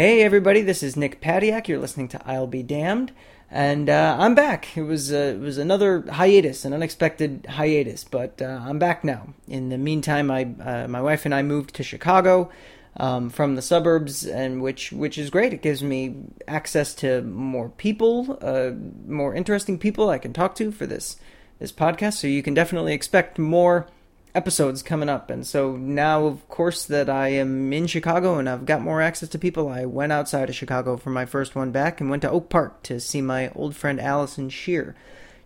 [0.00, 1.66] Hey, everybody, this is Nick Padiak.
[1.66, 3.10] You're listening to I'll Be Damned.
[3.50, 4.76] And uh, I'm back.
[4.76, 9.34] It was uh, it was another hiatus, an unexpected hiatus, but uh, I'm back now.
[9.48, 12.48] In the meantime, I uh, my wife and I moved to Chicago
[12.96, 15.52] um, from the suburbs, and which which is great.
[15.52, 16.14] It gives me
[16.46, 18.70] access to more people, uh,
[19.04, 21.16] more interesting people I can talk to for this
[21.58, 22.18] this podcast.
[22.18, 23.88] So you can definitely expect more
[24.34, 25.30] episodes coming up.
[25.30, 29.28] And so now, of course, that I am in Chicago and I've got more access
[29.30, 32.30] to people, I went outside of Chicago for my first one back and went to
[32.30, 34.94] Oak Park to see my old friend Allison Shear.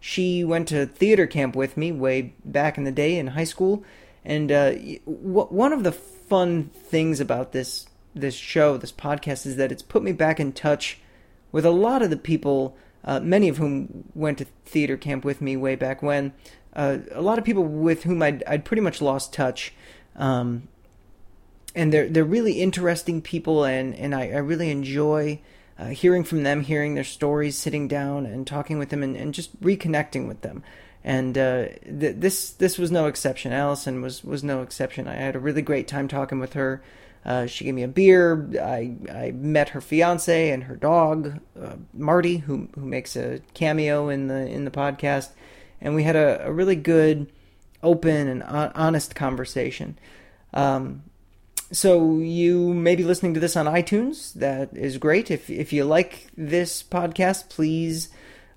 [0.01, 3.85] She went to theater camp with me way back in the day in high school.
[4.25, 4.73] And uh,
[5.05, 10.03] one of the fun things about this this show, this podcast, is that it's put
[10.03, 10.99] me back in touch
[11.51, 15.41] with a lot of the people, uh, many of whom went to theater camp with
[15.41, 16.33] me way back when,
[16.75, 19.73] uh, a lot of people with whom I'd, I'd pretty much lost touch.
[20.17, 20.69] Um,
[21.75, 25.41] and they're they're really interesting people, and and I, I really enjoy
[25.79, 29.35] uh, hearing from them, hearing their stories, sitting down and talking with them, and, and
[29.35, 30.63] just reconnecting with them.
[31.05, 33.53] And uh, th- this this was no exception.
[33.53, 35.09] Allison was was no exception.
[35.09, 36.83] I had a really great time talking with her.
[37.25, 38.51] Uh, she gave me a beer.
[38.61, 44.09] I I met her fiance and her dog, uh, Marty, who who makes a cameo
[44.09, 45.31] in the in the podcast
[45.83, 47.31] and we had a, a really good,
[47.83, 49.99] open, and honest conversation.
[50.55, 51.03] Um,
[51.71, 54.35] so you may be listening to this on iTunes.
[54.35, 55.31] That is great.
[55.31, 58.11] If if you like this podcast, please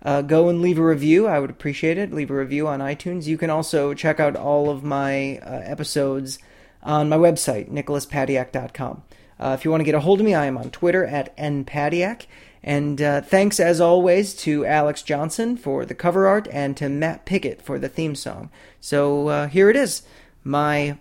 [0.04, 1.26] uh, go and leave a review.
[1.26, 2.14] I would appreciate it.
[2.14, 3.26] Leave a review on iTunes.
[3.26, 6.39] You can also check out all of my uh, episodes
[6.84, 9.04] on my website, nicholaspadiak.com.
[9.39, 11.36] Uh, if you want to get a hold of me, I am on Twitter at
[11.38, 12.28] npadiak.
[12.66, 17.23] And uh, thanks, as always, to Alex Johnson for the cover art and to Matt
[17.23, 18.49] Pickett for the theme song.
[18.81, 20.02] So uh, here it is
[20.44, 20.97] my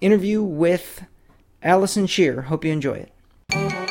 [0.00, 1.04] interview with
[1.62, 2.42] Allison Shear.
[2.42, 3.06] Hope you enjoy
[3.50, 3.81] it.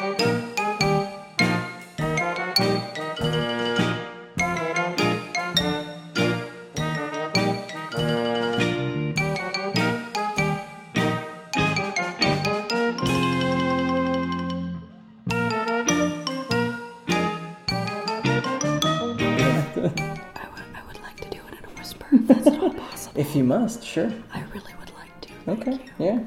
[23.59, 24.11] Must, sure.
[24.33, 25.51] I really would like to.
[25.51, 25.79] Okay.
[25.99, 26.19] Yeah.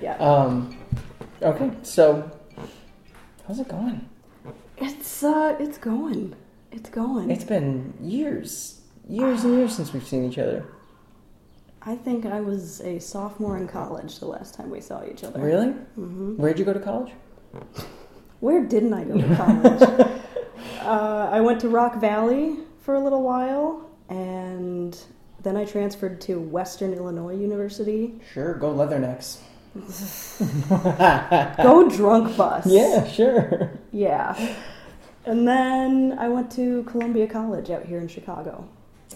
[0.00, 0.16] Yeah.
[0.16, 0.76] Um.
[1.40, 1.70] Okay.
[1.82, 2.30] So,
[3.46, 4.08] how's it going?
[4.76, 6.34] It's uh, it's going.
[6.70, 7.30] It's going.
[7.30, 10.66] It's been years, years and years since we've seen each other.
[11.82, 15.40] I think I was a sophomore in college the last time we saw each other.
[15.40, 15.68] Really?
[15.98, 16.36] Mm-hmm.
[16.36, 17.12] Where'd you go to college?
[18.40, 19.82] Where didn't I go to college?
[20.82, 24.94] uh, I went to Rock Valley for a little while, and
[25.42, 28.14] then I transferred to Western Illinois University.
[28.32, 29.38] Sure, go Leathernecks.
[31.62, 32.66] go drunk bus.
[32.70, 33.70] Yeah, sure.
[33.92, 34.56] Yeah.
[35.24, 38.66] And then I went to Columbia College out here in Chicago.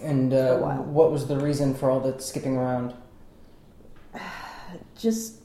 [0.01, 2.93] And uh, what was the reason for all the skipping around?
[4.97, 5.41] Just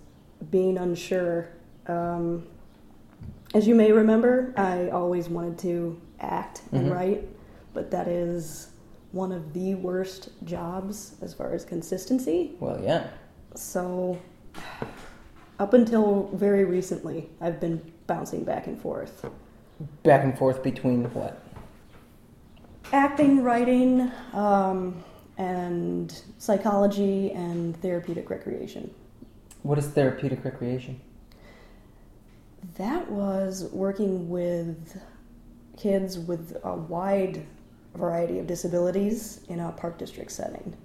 [0.50, 1.50] being unsure.
[1.86, 2.46] Um,
[3.54, 6.92] as you may remember, I always wanted to act and mm-hmm.
[6.92, 7.28] write,
[7.74, 8.68] but that is
[9.12, 12.52] one of the worst jobs as far as consistency.
[12.60, 13.08] Well, yeah.
[13.54, 14.18] So,
[15.58, 19.24] up until very recently, I've been bouncing back and forth.
[20.02, 21.42] Back and forth between what?
[22.92, 25.02] Acting, writing, um,
[25.38, 28.92] and psychology and therapeutic recreation.
[29.62, 31.00] What is therapeutic recreation?
[32.76, 35.00] That was working with
[35.78, 37.46] kids with a wide
[37.94, 40.76] variety of disabilities in a park district setting.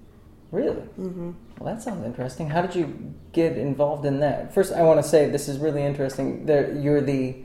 [0.52, 0.82] Really?
[1.00, 1.32] Mm-hmm.
[1.60, 2.50] Well, that sounds interesting.
[2.50, 4.54] How did you get involved in that?
[4.54, 6.46] First, I want to say this is really interesting.
[6.46, 7.36] There, you're the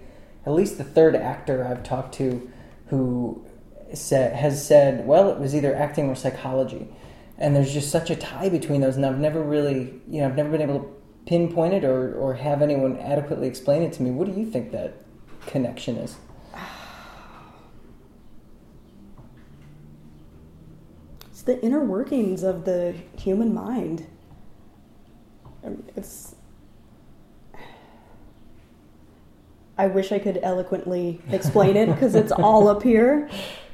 [0.46, 2.50] at least the third actor I've talked to
[2.86, 3.44] who
[3.92, 6.88] said, has said, well, it was either acting or psychology,
[7.36, 10.36] and there's just such a tie between those, and I've never really, you know, I've
[10.36, 10.86] never been able to
[11.26, 14.10] pinpoint it or or have anyone adequately explain it to me.
[14.10, 14.94] What do you think that
[15.46, 16.16] connection is?
[21.50, 24.06] The inner workings of the human mind.
[25.96, 26.36] It's.
[29.76, 33.28] I wish I could eloquently explain it because it's all up here,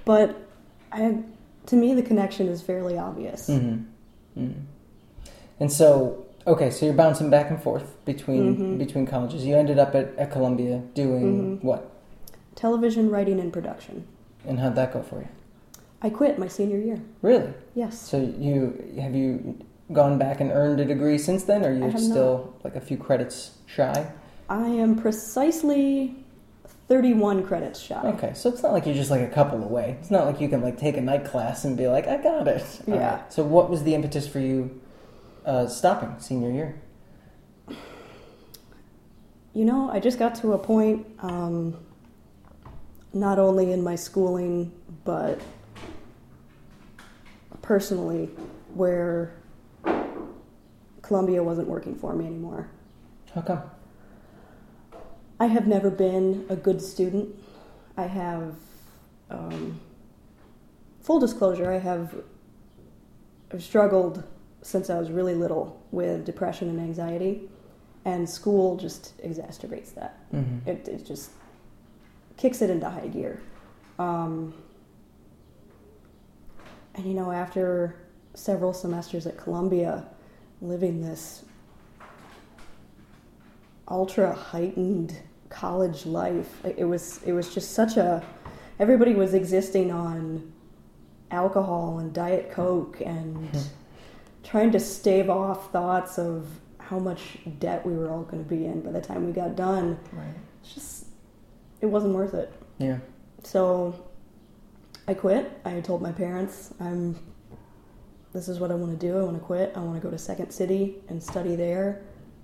[0.07, 0.49] but
[0.91, 1.19] I,
[1.67, 3.51] to me, the connection is fairly obvious.
[3.51, 4.41] Mm-hmm.
[4.41, 4.61] Mm-hmm.
[5.61, 8.79] And so, okay, so you're bouncing back and forth between mm-hmm.
[8.79, 9.45] between colleges.
[9.45, 11.67] You ended up at, at Columbia doing mm-hmm.
[11.67, 11.91] what?
[12.55, 14.07] Television writing and production.
[14.47, 15.29] And how'd that go for you?
[16.03, 17.01] I quit my senior year.
[17.23, 17.53] Really?
[17.75, 18.01] Yes.
[18.01, 19.59] So you have you
[19.93, 22.65] gone back and earned a degree since then, or you're still not.
[22.65, 24.11] like a few credits shy?
[24.49, 26.15] I am precisely
[26.89, 28.01] 31 credits shy.
[28.15, 29.97] Okay, so it's not like you're just like a couple away.
[30.01, 32.47] It's not like you can like take a night class and be like, I got
[32.47, 32.65] it.
[32.87, 33.17] Yeah.
[33.17, 33.33] right.
[33.33, 34.81] So what was the impetus for you
[35.45, 36.81] uh, stopping senior year?
[39.53, 41.77] You know, I just got to a point, um,
[43.15, 44.71] not only in my schooling,
[45.05, 45.41] but
[47.67, 48.31] personally,
[48.75, 49.35] where
[51.03, 52.71] Columbia wasn't working for me anymore.
[53.35, 53.63] How come?
[55.41, 57.35] I have never been a good student.
[57.97, 58.55] I have,
[59.31, 59.81] um,
[61.03, 62.15] full disclosure, I have
[63.53, 64.23] I've struggled
[64.63, 67.49] since I was really little with depression and anxiety,
[68.05, 70.19] and school just exacerbates that.
[70.33, 70.69] Mm-hmm.
[70.69, 71.31] It, it just
[72.37, 73.41] kicks it into high gear.
[73.99, 74.55] Um,
[76.97, 77.97] and you know, after
[78.35, 80.05] several semesters at Columbia,
[80.61, 81.45] living this
[83.89, 85.17] ultra heightened
[85.49, 88.23] college life, it was it was just such a.
[88.79, 90.53] Everybody was existing on
[91.31, 93.59] alcohol and diet coke and Hmm.
[94.45, 96.47] trying to stave off thoughts of
[96.79, 99.57] how much debt we were all going to be in by the time we got
[99.57, 100.29] done Right.
[100.63, 101.07] it's just
[101.81, 102.99] it wasn't worth it Yeah.
[103.43, 103.93] so
[105.09, 107.17] i quit i told my parents i'm
[108.33, 110.11] this is what i want to do i want to quit i want to go
[110.11, 112.03] to second city and study there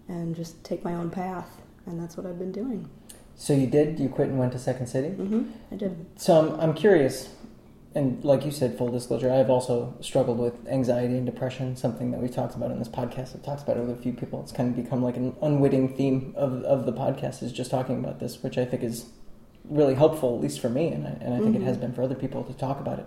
[0.09, 2.88] and just take my own path and that's what i've been doing
[3.35, 3.99] So you did?
[3.99, 5.09] You quit and went to Second City?
[5.09, 5.43] Mm-hmm,
[5.73, 7.31] i did So I'm, I'm curious,
[7.94, 12.20] and like you said, full disclosure, I've also struggled with anxiety and depression, something that
[12.20, 13.35] we've talked about in this podcast.
[13.35, 14.41] I've talked about it with a few people.
[14.43, 17.99] It's kind of become like an unwitting theme of, of the podcast is just talking
[18.05, 19.06] about this, which I think is
[19.69, 21.67] really helpful, at least for me, and I, and I think it Mhm.
[21.67, 23.06] has been for other people to talk about it.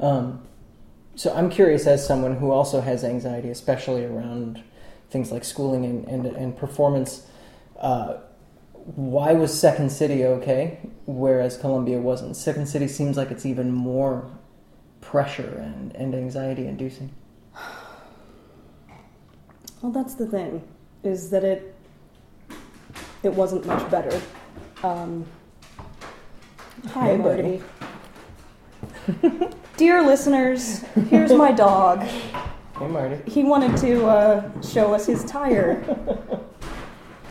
[0.00, 0.40] Um,
[1.14, 4.62] so I'm curious, as someone who also has anxiety, especially around
[5.10, 7.26] things like schooling and, and, and performance,
[7.80, 8.14] uh,
[8.96, 12.36] why was Second City okay, whereas Columbia wasn't?
[12.36, 14.24] Second City seems like it's even more
[15.00, 17.10] pressure and, and anxiety inducing.
[19.82, 20.62] well that's the thing
[21.02, 21.74] is that it
[23.22, 24.20] it wasn't much better
[24.84, 25.24] um,
[26.88, 27.62] hi Hey, buddy.
[29.76, 33.30] dear listeners here's my dog Hey, Marty.
[33.30, 35.84] he wanted to uh, show us his tire.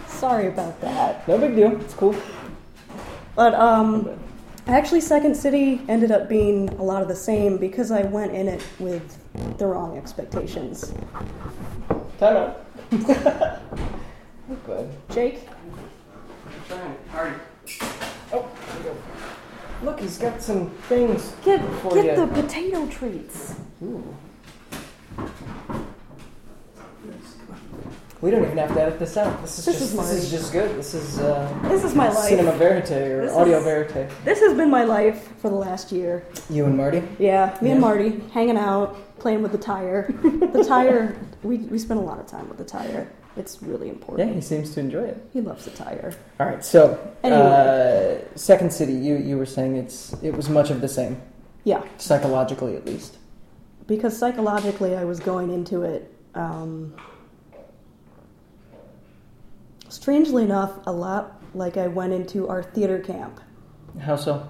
[0.07, 1.27] Sorry about that.
[1.27, 1.75] No big deal.
[1.81, 2.15] It's cool.
[3.35, 4.17] But um,
[4.67, 8.47] actually, Second City ended up being a lot of the same because I went in
[8.47, 9.17] it with
[9.57, 10.93] the wrong expectations.
[12.17, 12.65] Time out.
[14.65, 14.89] Good.
[15.09, 15.49] Jake,
[16.69, 16.95] Trying.
[17.11, 17.35] Marty.
[18.31, 18.95] Oh, there you go.
[19.83, 21.33] Look, he's got some things.
[21.43, 22.25] get For get ya.
[22.25, 23.55] the potato treats.
[23.83, 24.03] Ooh.
[28.21, 29.41] We don't even have to edit this out.
[29.41, 30.77] This is This just is this is just good.
[30.77, 32.29] This is uh, This is my life.
[32.29, 34.09] cinema verite or This audio is- verite.
[34.23, 36.23] This has been my life for the last year.
[36.47, 37.01] You and Marty.
[37.17, 37.71] Yeah, me Yeah.
[37.73, 40.11] and Marty hanging out, playing with the tire.
[40.53, 43.07] the tire, we, we spend a lot of time with the tire.
[43.37, 44.27] It's really important.
[44.29, 45.25] Yeah, he seems to enjoy it.
[45.31, 46.13] He loves the tire.
[46.39, 48.21] All right, so Anyway.
[48.33, 51.21] uh, Second City, you you were saying it's it was much of the same,
[51.63, 53.17] Yeah, psychologically at least.
[53.87, 56.93] because psychologically I was going into it um,
[59.89, 63.39] strangely enough a lot like I went into our theater camp.
[63.99, 64.49] How so?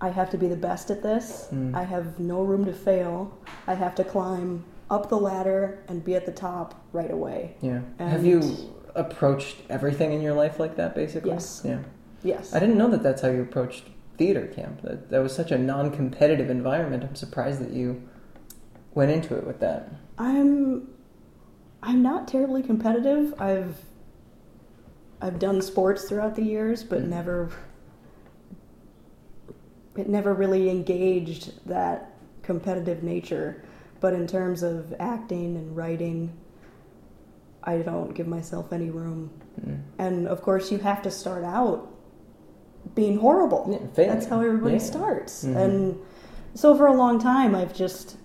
[0.00, 1.48] I have to be the best at this.
[1.52, 1.74] Mm.
[1.74, 3.36] I have no room to fail.
[3.66, 7.56] I have to climb up the ladder and be at the top right away.
[7.60, 7.80] Yeah.
[7.98, 11.30] And- Have you approached everything in your life like that, basically?
[11.30, 11.62] Yes.
[11.64, 11.80] Yeah.
[12.24, 12.54] Yes.
[12.54, 13.84] I didn't know that that's how you approached
[14.16, 14.82] theater camp.
[14.82, 17.04] That that was such a non-competitive environment.
[17.04, 18.02] I'm surprised that you
[18.94, 19.92] went into it with that.
[20.18, 20.88] I'm
[21.82, 23.40] I'm not terribly competitive.
[23.40, 23.76] I've
[25.20, 27.08] I've done sports throughout the years, but Mm.
[27.08, 27.50] never
[29.96, 33.62] it never really engaged that competitive nature.
[34.00, 36.32] But in terms of acting and writing,
[37.64, 39.30] I don't give myself any room.
[39.60, 39.80] Mm.
[39.98, 41.88] And of course, you have to start out
[42.94, 43.66] being horrible.
[43.96, 44.06] Yeah.
[44.06, 44.82] That's how everybody Yeah.
[44.82, 45.44] starts.
[45.44, 45.56] Mhm.
[45.56, 45.98] And
[46.54, 48.16] so for a long time, I've just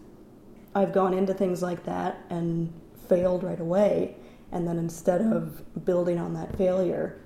[0.75, 2.73] I've gone into things like that and
[3.07, 4.15] failed right away.
[4.51, 7.17] And then instead of building on that failure,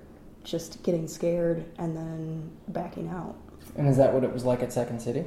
[0.44, 3.36] just getting scared and then backing out.
[3.74, 5.24] And is that what it was like at Second City?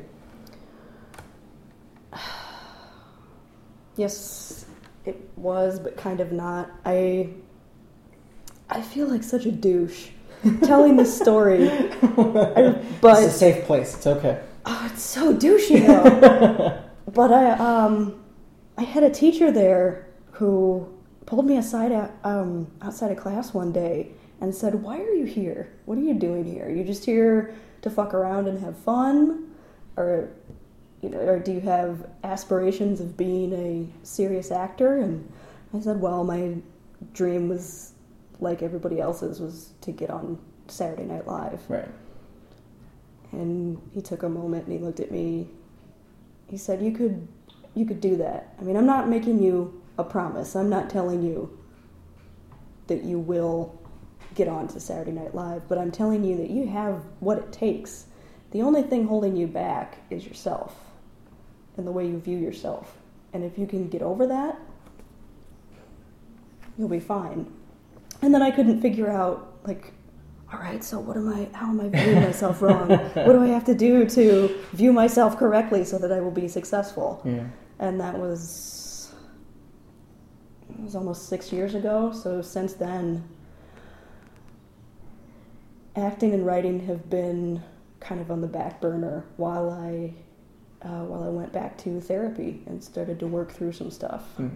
[3.97, 4.65] Yes,
[5.05, 6.71] it was, but kind of not.
[6.85, 7.29] I
[8.69, 10.09] I feel like such a douche
[10.63, 13.95] telling this story, I- it's a safe place.
[13.95, 14.41] It's okay.
[14.65, 16.81] oh, it's so douchey though.
[17.11, 18.21] but I um
[18.77, 20.87] I had a teacher there who
[21.25, 25.25] pulled me aside at, um, outside of class one day and said, Why are you
[25.25, 25.71] here?
[25.85, 26.65] What are you doing here?
[26.65, 29.51] Are you just here to fuck around and have fun?
[29.97, 30.29] Or,
[31.01, 34.97] you know, or do you have aspirations of being a serious actor?
[34.97, 35.31] And
[35.73, 36.55] I said, Well, my
[37.13, 37.93] dream was
[38.39, 41.61] like everybody else's, was to get on Saturday Night Live.
[41.67, 41.89] Right.
[43.31, 45.47] And he took a moment and he looked at me.
[46.47, 47.27] He said, "You could,
[47.75, 48.53] you could do that.
[48.59, 50.55] I mean, I'm not making you a promise.
[50.55, 51.57] I'm not telling you
[52.87, 53.79] that you will
[54.35, 57.53] get on to Saturday Night Live, but I'm telling you that you have what it
[57.53, 58.05] takes.
[58.51, 60.75] The only thing holding you back is yourself
[61.81, 62.95] and the way you view yourself.
[63.33, 64.59] And if you can get over that,
[66.77, 67.51] you'll be fine."
[68.21, 69.93] And then I couldn't figure out like
[70.53, 72.89] all right, so what am I, how am I viewing myself wrong?
[72.89, 76.47] what do I have to do to view myself correctly so that I will be
[76.47, 77.21] successful?
[77.23, 77.45] Yeah.
[77.79, 79.13] And that was,
[80.69, 82.11] it was almost six years ago.
[82.11, 83.23] So since then,
[85.95, 87.63] acting and writing have been
[88.01, 90.13] kind of on the back burner while I,
[90.83, 94.23] uh, while I went back to therapy and started to work through some stuff.
[94.37, 94.49] Hmm.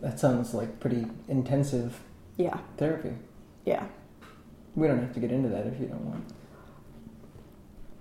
[0.00, 2.00] That sounds like pretty intensive
[2.36, 3.12] Yeah, therapy.
[3.64, 3.86] yeah.
[4.76, 6.24] We don't have to get into that if you don't want.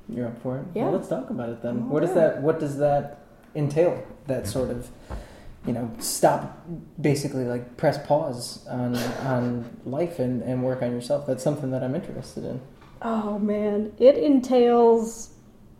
[0.09, 0.65] You're up for it.
[0.75, 0.83] Yeah.
[0.85, 1.89] Well, let's talk about it then.
[1.89, 2.41] What does that?
[2.41, 3.19] What does that
[3.55, 4.03] entail?
[4.27, 4.89] That sort of,
[5.65, 6.65] you know, stop,
[6.99, 11.25] basically like press pause on on life and and work on yourself.
[11.25, 12.59] That's something that I'm interested in.
[13.01, 15.29] Oh man, it entails,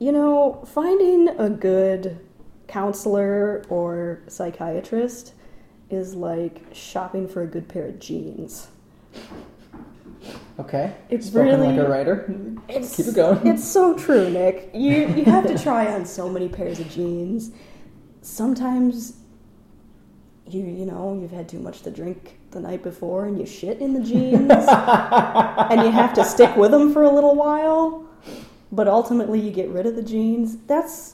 [0.03, 2.19] you know, finding a good
[2.67, 5.33] counselor or psychiatrist
[5.89, 8.67] is like shopping for a good pair of jeans.
[10.60, 10.93] Okay.
[11.10, 12.36] It's Spoken really like a writer.
[12.67, 13.48] it's, Keep it going.
[13.48, 14.72] It's so true, Nick.
[14.74, 17.51] You you have to try on so many pairs of jeans.
[18.22, 19.13] Sometimes
[20.50, 23.79] you you know, you've had too much to drink the night before and you shit
[23.79, 24.51] in the jeans
[25.72, 28.05] and you have to stick with them for a little while,
[28.74, 30.58] but ultimately you get rid of the jeans.
[30.65, 31.13] That's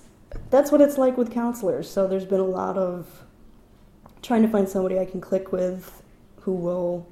[0.50, 1.90] that's what it's like with counselors.
[1.90, 3.26] So there's been a lot of
[4.22, 6.02] trying to find somebody I can click with
[6.42, 7.08] who will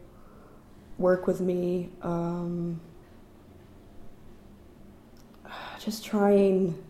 [0.98, 1.90] work with me.
[2.02, 2.80] Um,
[5.80, 6.82] just trying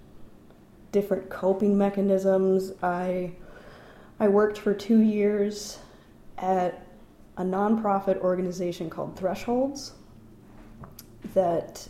[0.91, 2.73] different coping mechanisms.
[2.83, 3.31] I
[4.19, 5.79] I worked for two years
[6.37, 6.85] at
[7.37, 9.93] a nonprofit organization called Thresholds
[11.33, 11.87] that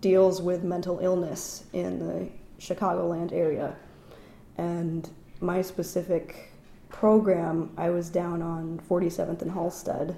[0.00, 2.28] deals with mental illness in the
[2.60, 3.76] Chicagoland area.
[4.56, 5.08] And
[5.40, 6.52] my specific
[6.88, 10.16] program, I was down on 47th and Halsted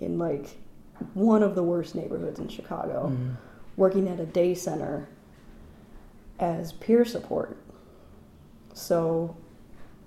[0.00, 0.58] in like
[1.14, 3.36] one of the worst neighborhoods in Chicago, Mhm.
[3.76, 5.08] working at a day center
[6.38, 7.56] as peer support.
[8.72, 9.36] So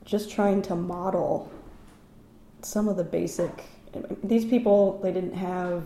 [0.06, 1.50] just trying to model
[2.62, 3.64] some of the basic
[4.24, 5.84] these people they didn't have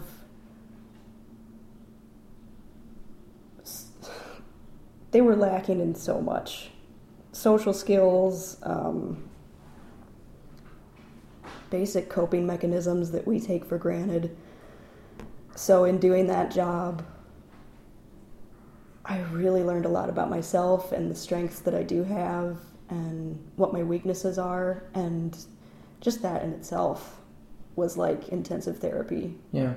[5.11, 6.69] they were lacking in so much.
[7.31, 9.29] Social skills um,
[11.69, 14.35] basic coping mechanisms that we take for granted.
[15.55, 17.05] So in doing that job
[19.03, 22.59] i really learned a lot about myself and the strengths that i do have
[22.91, 24.83] and what my weaknesses are.
[24.93, 25.35] And
[26.01, 27.19] just that in itself
[27.75, 29.35] was like intensive therapy.
[29.51, 29.73] Yeah.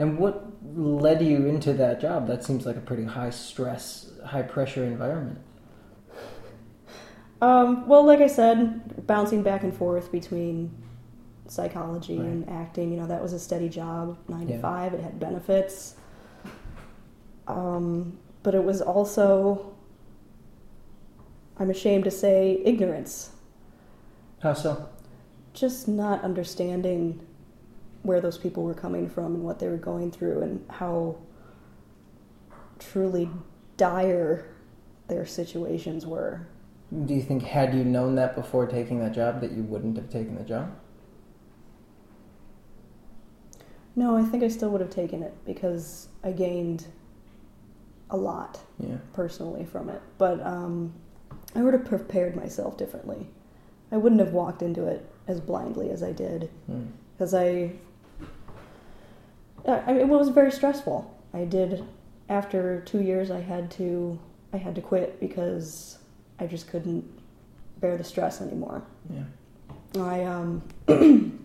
[0.00, 2.26] And what led you into that job?
[2.26, 5.38] That seems like a pretty high stress, high pressure environment.
[7.42, 10.70] Um, well, like I said, bouncing back and forth between
[11.48, 12.28] psychology Right.
[12.28, 14.60] and acting, you know, that was a steady job, nine to Yeah.
[14.62, 14.94] five.
[14.94, 15.96] It had benefits.
[17.46, 19.74] Um, but it was also,
[21.58, 23.32] I'm ashamed to say, ignorance.
[24.38, 24.88] How so?
[25.52, 27.20] Just not understanding
[28.02, 31.16] where those people were coming from and what they were going through and how
[32.78, 33.28] truly
[33.76, 34.46] dire
[35.08, 36.46] their situations were.
[37.04, 40.08] Do you think had you known that before taking that job that you wouldn't have
[40.10, 40.72] taken the job?
[43.96, 46.86] No, I think I still would have taken it because I gained
[48.08, 48.96] a lot Yeah.
[49.12, 50.00] personally from it.
[50.18, 50.92] But um,
[51.54, 53.28] I would have prepared myself differently.
[53.92, 56.88] I wouldn't have walked into it as blindly as I did Mm.
[57.12, 57.72] because I.
[59.70, 61.16] I mean, it was very stressful.
[61.32, 61.84] I did
[62.28, 63.30] after two years.
[63.30, 64.18] I had to
[64.52, 65.98] I had to quit because
[66.38, 67.04] I just couldn't
[67.80, 68.82] bear the stress anymore.
[69.08, 69.24] Yeah.
[70.02, 70.62] I um,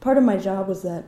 [0.00, 1.04] part of my job was that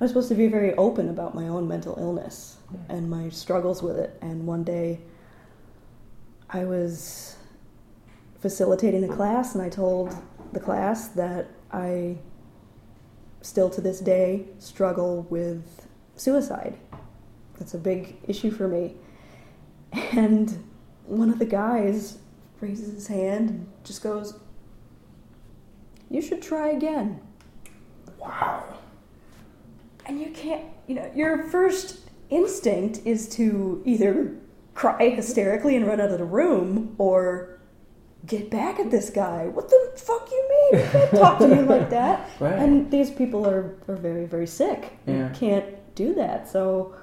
[0.00, 2.56] I was supposed to be very open about my own mental illness
[2.88, 4.18] and my struggles with it.
[4.20, 5.00] And one day,
[6.50, 7.36] I was
[8.40, 10.16] facilitating a class, and I told
[10.52, 12.18] the class that I
[13.40, 15.83] still to this day struggle with
[16.16, 16.76] suicide.
[17.58, 18.94] That's a big issue for me.
[19.92, 20.64] And
[21.06, 22.18] one of the guys
[22.60, 24.38] raises his hand and just goes,
[26.10, 27.20] You should try again.
[28.18, 28.64] Wow.
[30.06, 34.34] And you can't, you know, your first instinct is to either
[34.74, 37.60] cry hysterically and run out of the room or
[38.26, 39.46] get back at this guy.
[39.46, 40.82] What the fuck you mean?
[40.82, 42.30] You can't talk to me like that.
[42.40, 42.58] Right.
[42.58, 44.92] And these people are, are very, very sick.
[45.06, 45.28] Yeah.
[45.28, 45.64] You can't
[45.94, 46.48] do that.
[46.48, 46.94] So,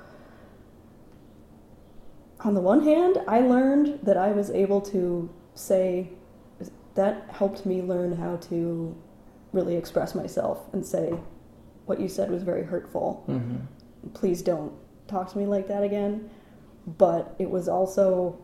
[2.41, 6.09] on the one hand, I learned that I was able to say,
[6.95, 8.95] that helped me learn how to
[9.53, 11.13] really express myself and say,
[11.85, 13.23] what you said was very hurtful.
[13.25, 13.57] hmm
[14.15, 14.73] Please don't
[15.07, 16.29] talk to me like that again.
[16.97, 18.39] But it was also,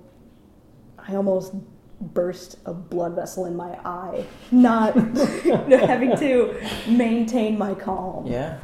[0.99, 1.53] I almost
[1.99, 4.93] burst a blood vessel in my eye, not
[5.89, 6.55] having to
[6.87, 8.27] maintain my calm.
[8.27, 8.59] Yeah.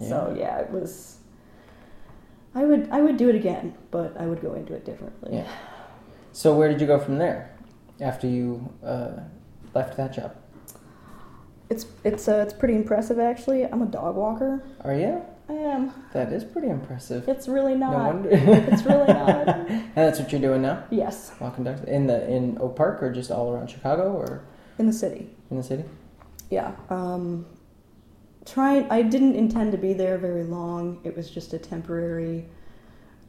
[0.00, 1.17] So yeah, it was.
[2.58, 5.30] I would I would do it again, but I would go into it differently.
[5.36, 5.48] Yeah.
[6.32, 7.56] So where did you go from there
[8.00, 9.12] after you uh,
[9.74, 10.34] left that job?
[11.70, 13.62] It's it's uh, it's pretty impressive actually.
[13.64, 14.64] I'm a dog walker.
[14.82, 15.22] Are you?
[15.48, 15.92] I am.
[16.12, 17.28] That is pretty impressive.
[17.28, 17.92] It's really not.
[17.92, 18.28] No wonder.
[18.32, 19.48] It's really not.
[19.48, 23.12] and that's what you're doing now, yes, walking dogs in the in Oak Park or
[23.12, 24.42] just all around Chicago or
[24.80, 25.30] in the city.
[25.50, 25.84] in the city.
[26.50, 26.72] Yeah.
[26.90, 27.46] Um,
[28.48, 28.90] trying.
[28.90, 31.00] I didn't intend to be there very long.
[31.04, 32.46] It was just a temporary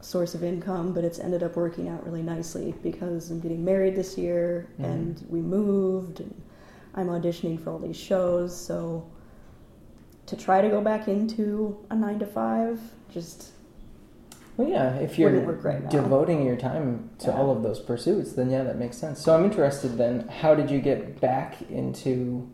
[0.00, 3.94] source of income, but it's ended up working out really nicely because I'm getting married
[3.96, 4.84] this year Mhm.
[4.84, 6.34] and we moved and
[6.94, 8.56] I'm auditioning for all these shows.
[8.56, 9.04] So
[10.26, 13.52] to try to go back into a nine to five, just
[14.56, 15.30] Well, yeah, if you're
[15.62, 17.38] right devoting your time to Yeah.
[17.38, 19.18] all of those pursuits, then yeah, that makes sense.
[19.20, 22.46] So I'm interested then, how did you get back into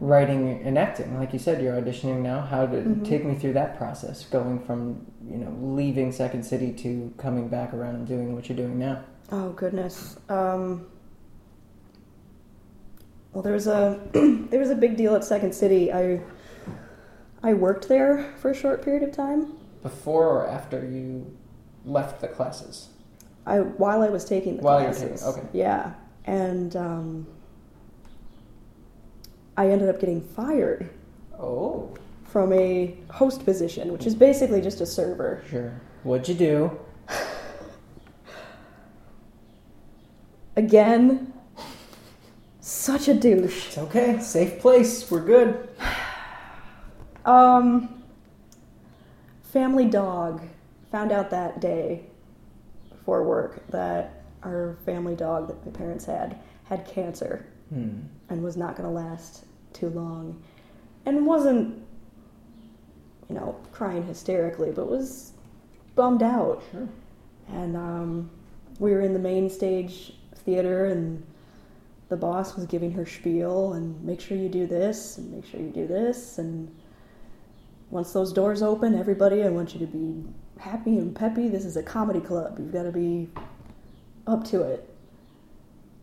[0.00, 1.18] writing and acting?
[1.18, 2.40] Like you said, you're auditioning now.
[2.40, 3.04] How did Mhm.
[3.04, 7.72] take me through that process, going from you know leaving Second City to coming back
[7.74, 9.00] around and doing what you're doing now?
[9.32, 10.18] Oh goodness.
[10.28, 10.86] Um,
[13.32, 14.00] well, there was a
[14.50, 15.92] there was a big deal at Second City.
[15.92, 16.20] I
[17.42, 19.52] I worked there for a short period of time.
[19.82, 21.26] Before or after you
[21.84, 22.88] left the classes?
[23.46, 25.20] I while I was taking the While you were classes.
[25.24, 25.48] taking- okay.
[25.52, 25.92] Yeah,
[26.24, 27.26] and um,
[29.56, 30.90] I ended up getting fired
[31.38, 35.42] Oh, from a host position, which is basically just a server.
[35.50, 35.80] sure.
[36.02, 36.78] What'd you do?
[40.56, 41.32] Again,
[42.60, 43.66] such a douche.
[43.68, 44.18] It's okay.
[44.20, 45.10] Safe place.
[45.10, 45.68] We're good.
[47.26, 48.04] Um,
[49.42, 50.42] family dog
[50.92, 52.04] found out that day
[52.88, 57.98] before work that our family dog that my parents had had cancer Hmm.
[58.28, 60.40] and was not going to last too long
[61.04, 61.82] and wasn't
[63.28, 65.32] you know crying hysterically but was
[65.96, 66.88] bummed out Sure.
[67.48, 68.30] and um,
[68.78, 71.24] we were in the main stage theater and
[72.08, 75.58] the boss was giving her spiel and make sure you do this and make sure
[75.60, 76.72] you do this and
[77.90, 80.22] once those doors open everybody i want you to be
[80.60, 83.28] happy and peppy this is a comedy club you've got to be
[84.26, 84.88] up to it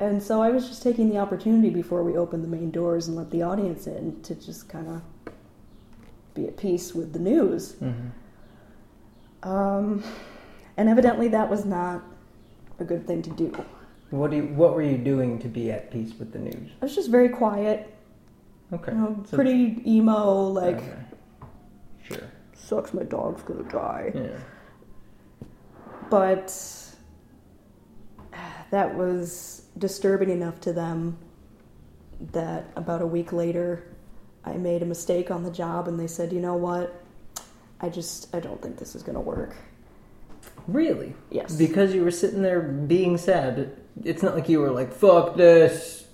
[0.10, 3.16] and so i was just taking the opportunity before we opened the main doors and
[3.18, 5.02] let the audience in to just kind of
[6.34, 7.92] be at peace with the news hmm
[9.44, 10.02] um,
[10.78, 12.02] and evidently that was not
[12.80, 13.52] a good thing to do.
[14.10, 16.72] What do you, What were you doing to be at peace with the news?
[16.82, 17.94] I was just very quiet,
[18.72, 18.94] Okay.
[18.94, 20.94] you know, So- pretty emo, like, Okay.
[22.04, 22.24] Sure.
[22.54, 24.14] sucks, my dog's gonna die.
[24.16, 24.38] Yeah.
[26.10, 26.50] But
[28.74, 31.16] that was disturbing enough to them
[32.32, 33.84] that about a week later,
[34.44, 37.04] I made a mistake on the job and they said, you know what?
[37.82, 39.56] I just, I don't think this is gonna work.
[40.68, 41.14] Really?
[41.30, 41.56] Yes.
[41.56, 43.78] Because you were sitting there being sad.
[44.04, 46.08] It's not like you were like, "Fuck this."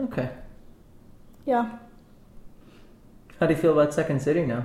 [0.00, 0.30] Okay.
[1.44, 1.76] yeah.
[3.40, 4.64] How do you feel about Second City now?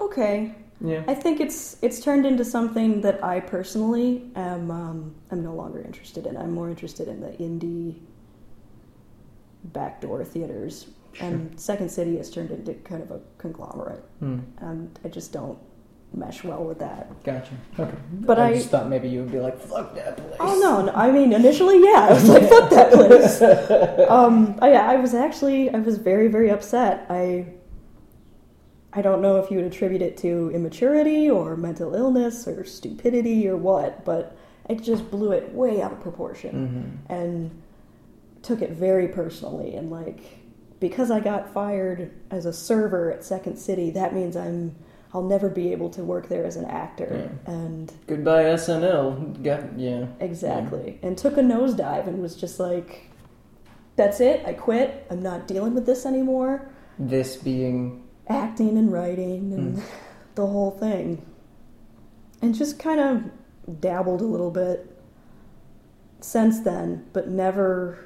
[0.00, 0.56] Okay.
[0.84, 1.04] Yeah.
[1.06, 5.80] I think it's it's turned into something that I personally am um, am no longer
[5.80, 6.36] interested in.
[6.36, 8.00] I'm more interested in the indie
[9.64, 10.86] backdoor theaters,
[11.20, 14.40] and Second City has turned into kind of a conglomerate, Hmm.
[14.58, 15.58] and I just don't
[16.14, 17.08] mesh well with that.
[17.24, 17.52] Gotcha.
[17.78, 17.90] Okay.
[18.20, 20.92] But I- just thought maybe you would be like, "Fuck that place." Oh no, no!
[20.92, 23.40] I mean, initially, yeah, I was like, "Fuck that place."
[24.10, 27.06] um, I, I was actually, I was very, very upset.
[27.08, 27.46] I,
[28.92, 33.48] I don't know if you would attribute it to immaturity or mental illness or stupidity
[33.48, 34.36] or what, but
[34.68, 36.98] it just blew it way out of proportion.
[37.06, 37.62] hmm And
[38.42, 40.20] took it very personally and like
[40.80, 44.74] because I got fired as a server at Second City, that means I'm
[45.14, 47.30] I'll never be able to work there as an actor.
[47.46, 49.42] And Goodbye SNL.
[49.44, 50.06] Got yeah.
[50.20, 50.98] exactly.
[51.02, 53.10] And took a nosedive and was just like
[53.94, 54.44] that's it.
[54.44, 55.06] I quit.
[55.10, 56.68] I'm not dealing with this anymore.
[56.98, 59.82] This being Acting and writing and Mm.
[60.34, 61.24] the whole thing.
[62.40, 64.88] And just kind of dabbled a little bit
[66.20, 67.98] since then, but never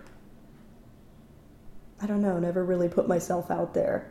[1.99, 4.11] I don't know, never really put myself out there.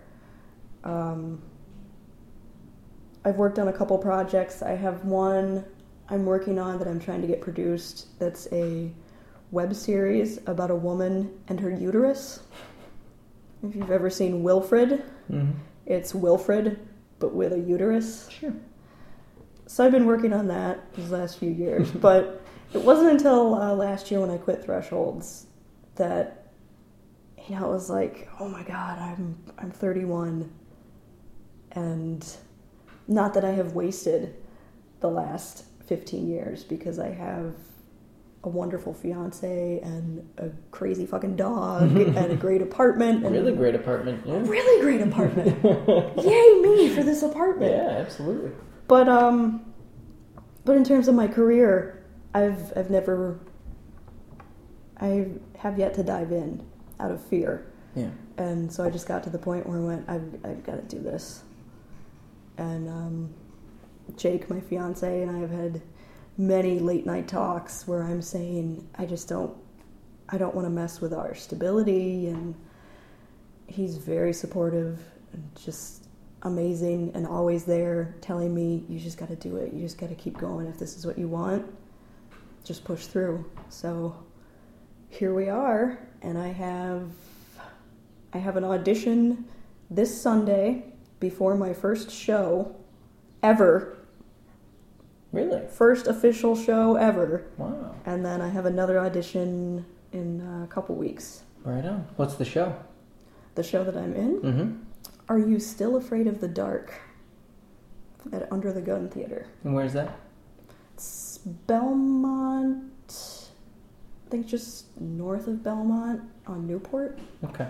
[0.84, 1.40] Um,
[3.24, 4.64] I've worked on a couple projects.
[4.64, 5.64] I have one
[6.10, 8.92] I'm working on that I'm trying to get produced that's a
[9.52, 12.42] web series about a woman and her uterus.
[13.64, 15.54] If you've ever seen Wilfred, Mhm.
[15.86, 16.80] It's Wilfred
[17.20, 18.30] but with a uterus.
[18.30, 18.54] Sure.
[19.68, 22.42] So I've been working on that these last few years, but
[22.74, 25.48] it wasn't until uh, last year when I quit Thresholds
[25.96, 26.52] that
[27.48, 30.52] you know it was like, oh my god, I'm I'm 31,
[31.72, 32.26] and
[33.08, 34.36] not that I have wasted
[35.00, 37.54] the last 15 years because I have
[38.46, 43.74] a wonderful fiance and a crazy fucking dog and a great apartment and Really great
[43.76, 44.22] apartment.
[44.26, 44.38] Yeah.
[44.46, 45.58] really great apartment.
[46.24, 47.72] Yay me for this apartment.
[47.72, 48.52] Yeah, absolutely.
[48.88, 49.74] But um,
[50.64, 52.04] but in terms of my career,
[52.36, 53.40] I've I've never,
[55.02, 55.28] I
[55.58, 56.64] have yet to dive in
[57.00, 58.10] out of fear, Yeah.
[58.38, 60.96] and so I just got to the point where I went, I've I've got to
[60.96, 61.42] do this,
[62.58, 63.34] and um,
[64.18, 65.82] Jake, my fiance, and I have had
[66.38, 69.56] many late night talks where I'm saying I just don't,
[70.30, 72.56] I don't want to mess with our stability, and
[73.68, 75.00] he's very supportive
[75.34, 76.04] and just
[76.44, 79.74] amazing and always there telling me you just got to do it.
[79.74, 81.66] You just got to keep going if this is what you want.
[82.64, 83.46] Just push through.
[83.70, 84.16] So
[85.16, 87.10] here we are and i have
[88.34, 89.46] i have an audition
[89.90, 90.84] this sunday
[91.22, 92.76] before my first show
[93.42, 93.95] ever
[95.36, 95.68] Really?
[95.68, 97.94] first official show ever Wow.
[98.06, 102.08] and then i have another audition in a couple weeks Right on.
[102.16, 102.76] What's the show?
[103.56, 104.72] the show that i'm in Mm-hmm.
[105.30, 106.94] are you still afraid of the dark
[108.34, 110.18] at under the gun theater And where's that?
[110.96, 111.38] It's
[112.10, 113.50] Belmont.
[114.26, 117.20] I think just north of Belmont on Newport.
[117.44, 117.68] Okay.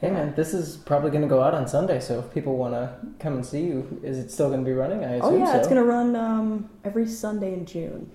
[0.00, 2.74] Hey man, this is probably going to go out on Sunday, so if people want
[2.74, 5.02] to come and see you, is it still going to be running?
[5.04, 5.58] I assume Oh yeah, so.
[5.58, 8.10] it's gonna run um, every Sunday in June.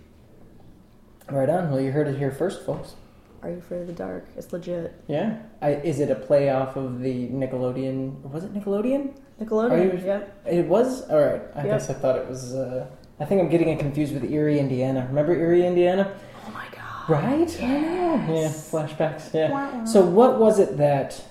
[1.29, 1.71] Right on.
[1.71, 2.93] Well, you heard it here first, folks.
[3.41, 4.27] Are you afraid of the dark?
[4.37, 4.93] It's legit.
[5.07, 5.39] Yeah.
[5.61, 8.21] I, is it a play off of the Nickelodeon?
[8.29, 9.15] Was it Nickelodeon?
[9.41, 9.99] Nickelodeon.
[9.99, 10.45] you- Yep.
[10.45, 11.09] It was.
[11.09, 11.41] All right.
[11.55, 11.65] I Yep.
[11.65, 12.53] guess I thought it was.
[12.53, 12.85] Uh,
[13.19, 15.05] I think I'm getting it confused with Eerie, Indiana.
[15.09, 16.13] Remember Eerie, Indiana?
[16.45, 17.09] Oh my god.
[17.09, 17.59] Right.
[17.63, 18.13] I know.
[18.35, 18.49] Yeah.
[18.49, 19.33] Flashbacks.
[19.33, 19.49] Yeah.
[19.51, 19.85] Wow.
[19.85, 21.23] So, what was it that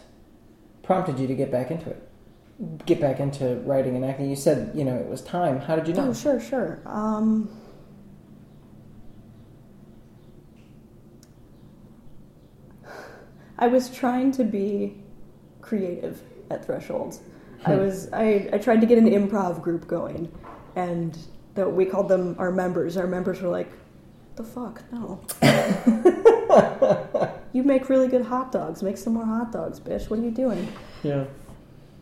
[0.90, 2.08] prompted you to get back into it?
[2.84, 4.28] Get back into writing and acting.
[4.28, 5.60] You said you know it was time.
[5.60, 6.08] How did you know?
[6.08, 6.82] Oh sure, sure.
[6.84, 7.48] Um,
[13.56, 14.96] I was trying to be
[15.60, 17.20] creative at Thresholds.
[17.64, 17.78] I Hmm.
[17.80, 20.28] was I, I tried to get an improv group going,
[20.74, 21.16] and
[21.54, 22.96] the, we called them our members.
[22.96, 23.70] Our members were like,
[24.34, 25.20] "The fuck, no."
[27.52, 28.82] you make really good hot dogs.
[28.82, 30.08] Make some more hot dogs, bitch.
[30.10, 30.68] What are you doing?
[31.02, 31.24] Yeah.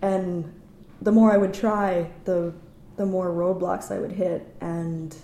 [0.03, 0.53] and
[1.03, 2.53] the more I would try, the
[2.97, 5.15] the more roadblocks I would hit, and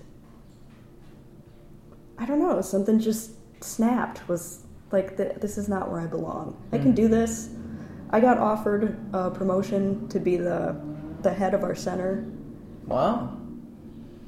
[2.19, 3.33] I don't know, something just
[3.63, 4.29] snapped.
[4.29, 6.57] Was like, th- this is not where I belong.
[6.73, 6.97] I can Mm.
[6.97, 7.51] do this.
[8.11, 10.77] I got offered a promotion to be the
[11.23, 12.25] the head of our center,
[12.87, 13.31] Wow.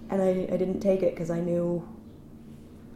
[0.08, 1.86] and I, I didn't take it because I knew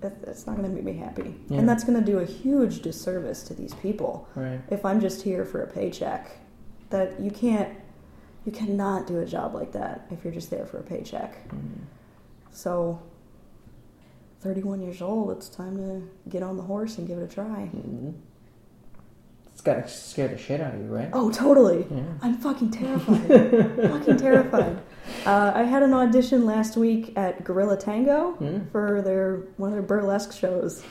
[0.01, 1.59] that that's not going to make me happy, Yeah.
[1.59, 4.61] and that's going to do a huge disservice to these people Right.
[4.71, 6.31] if I'm just here for a paycheck,
[6.91, 7.69] that you can't,
[8.45, 11.49] you cannot do a job like that if you're just there for a paycheck.
[11.51, 11.81] Mm.
[12.51, 13.01] So,
[14.41, 17.71] 31 years old, it's time to get on the horse and give it a try.
[17.75, 18.15] Mhm.
[19.53, 21.11] It's got to scare the shit out of you, right?
[21.13, 21.87] Oh, totally.
[21.91, 22.05] Yeah.
[22.23, 23.29] I'm fucking terrified.
[23.91, 24.79] fucking terrified.
[25.27, 28.71] Uh, I had an audition last week at Gorilla Tango Mm.
[28.73, 30.83] for their one of their burlesque shows.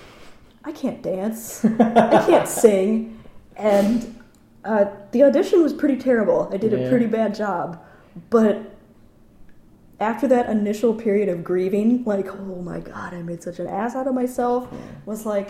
[0.64, 1.64] I can't dance.
[1.66, 3.20] I can't sing,
[3.56, 4.16] and
[4.66, 6.50] uh, the audition was pretty terrible.
[6.52, 6.80] I did Yeah.
[6.80, 7.82] a pretty bad job,
[8.30, 8.76] but
[10.00, 13.96] after that initial period of grieving, like oh my god, I made such an ass
[13.96, 14.68] out of myself,
[15.06, 15.50] was like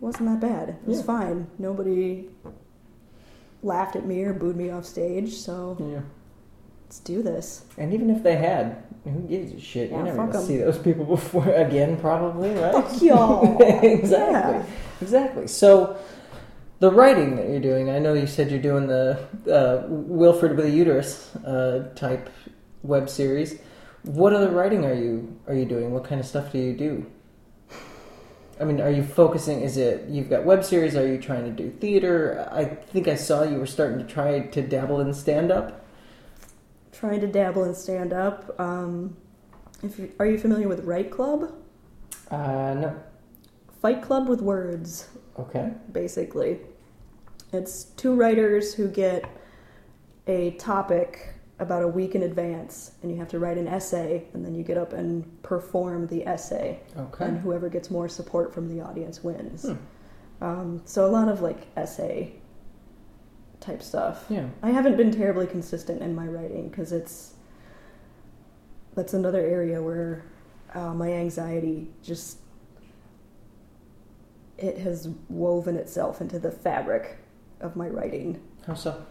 [0.00, 0.68] wasn't that bad.
[0.70, 1.04] It was yeah.
[1.04, 1.46] fine.
[1.58, 2.28] Nobody
[3.62, 6.00] laughed at me or booed me off stage, so Yeah.
[6.86, 7.64] Let's do this.
[7.76, 9.90] And even if they had, who gives a shit?
[9.90, 10.44] Yeah, You're never gonna 'em.
[10.44, 12.72] see those people before again, probably, right?
[12.72, 13.60] Fuck y'all.
[13.82, 14.54] exactly.
[14.60, 14.62] Yeah.
[15.00, 15.46] Exactly.
[15.48, 15.96] So,
[16.78, 19.18] the writing that you're doing, I know you said you're doing the
[19.50, 22.30] uh, Wilfred with a uterus uh, type
[22.82, 23.58] web series.
[24.04, 25.92] What other writing are you are you doing?
[25.92, 27.06] What kind of stuff do you do?
[28.60, 29.60] I mean, are you focusing?
[29.62, 30.94] Is it you've got web series?
[30.96, 32.48] Are you trying to do theater?
[32.52, 35.85] I think I saw you were starting to try to dabble in stand up.
[36.98, 38.58] Trying to dabble in stand up.
[38.58, 39.16] Um,
[39.82, 41.52] if you, are you familiar with Write Club?
[42.30, 42.36] Uh,
[42.74, 42.96] no.
[43.82, 45.08] Fight Club with words.
[45.38, 45.70] Okay.
[45.92, 46.60] basically.
[47.52, 49.24] It's two writers who get
[50.26, 54.44] a topic about a week in advance, and you have to write an essay, and
[54.44, 57.26] then you get up and perform the essay, Okay.
[57.26, 59.62] and whoever gets more support from the audience wins.
[59.64, 60.44] Hmm.
[60.44, 62.34] Um, so a lot of like essay
[63.60, 64.24] type stuff.
[64.28, 64.48] Yeah.
[64.62, 67.34] I haven't been terribly consistent in my writing because it's
[68.94, 70.24] that's another area where
[70.74, 72.38] uh, my anxiety just
[74.58, 77.18] it has woven itself into the fabric
[77.60, 78.40] of my writing.
[78.66, 79.04] How so?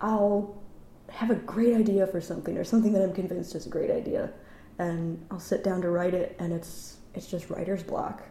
[0.00, 0.62] I'll
[1.10, 4.32] have a great idea for something or something that I'm convinced is a great idea,
[4.78, 8.22] and I'll sit down to write it, and it's it's just writer's block.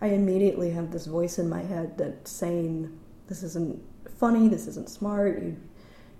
[0.00, 3.82] I immediately have this voice in my head that's saying, "This isn't
[4.18, 4.48] funny.
[4.48, 5.42] This isn't smart.
[5.42, 5.56] You,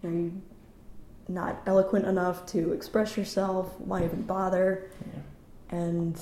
[0.03, 0.43] you know, you
[1.29, 3.79] not eloquent enough to express yourself.
[3.81, 5.77] Why even bother?" Yeah.
[5.79, 6.21] And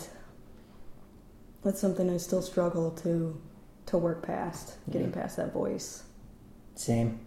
[1.62, 3.40] that's something I still struggle to
[3.86, 5.20] to work past, getting Yeah.
[5.22, 6.04] past that voice.
[6.74, 7.20] Same.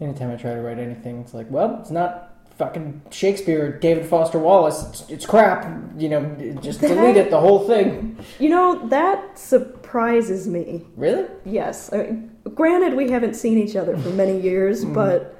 [0.00, 4.06] Anytime I try to write anything, it's like, well, it's not fucking Shakespeare or David
[4.06, 4.86] Foster Wallace.
[4.88, 5.66] It's, it's crap.
[5.98, 8.18] You know, just delete it, the whole thing.
[8.38, 9.38] You know, that
[9.86, 10.84] surprises me.
[10.96, 11.26] Really?
[11.44, 11.92] Yes.
[11.92, 14.94] I mean, granted, we haven't seen each other for many years, Mhm.
[14.94, 15.34] but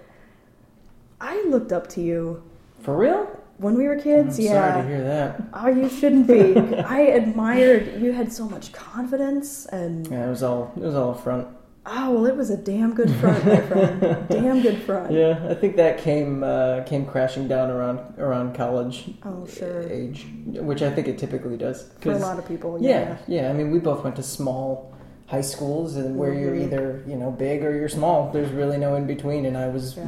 [1.21, 2.43] I looked up to you
[2.81, 3.27] For real?
[3.59, 4.39] when we were kids.
[4.39, 4.53] I'm yeah.
[4.73, 5.43] sorry to hear that.
[5.53, 6.57] Oh, you shouldn't be.
[6.97, 11.15] I admired you had so much confidence and Yeah, it was all it was all
[11.15, 11.49] front.
[11.87, 14.01] Oh well it was a damn good front, my friend.
[14.29, 15.13] damn good front.
[15.13, 19.83] Yeah, I think that came uh, came crashing down around around college Oh sure.
[19.89, 21.89] age, which I think it typically does.
[22.01, 23.43] For a lot of people, Yeah, yeah.
[23.43, 23.51] yeah.
[23.51, 24.93] I mean, we both went to small
[25.27, 26.65] high schools, and where you're Mhm.
[26.65, 28.31] either you know big or you're small.
[28.33, 30.05] There's really no in between, and I was Yeah.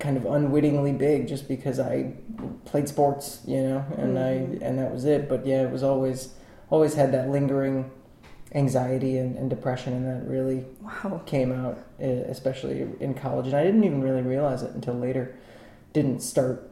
[0.00, 2.12] kind of unwittingly big just because I
[2.64, 4.20] played sports, you know, and Mhm.
[4.60, 5.28] I and that was it.
[5.28, 6.34] But yeah, it was always
[6.68, 7.90] always had that lingering
[8.56, 11.20] anxiety and, and depression, and that really Wow.
[11.26, 13.46] came out, especially in college.
[13.46, 15.36] And I didn't even really realize it until later.
[15.92, 16.68] Didn't start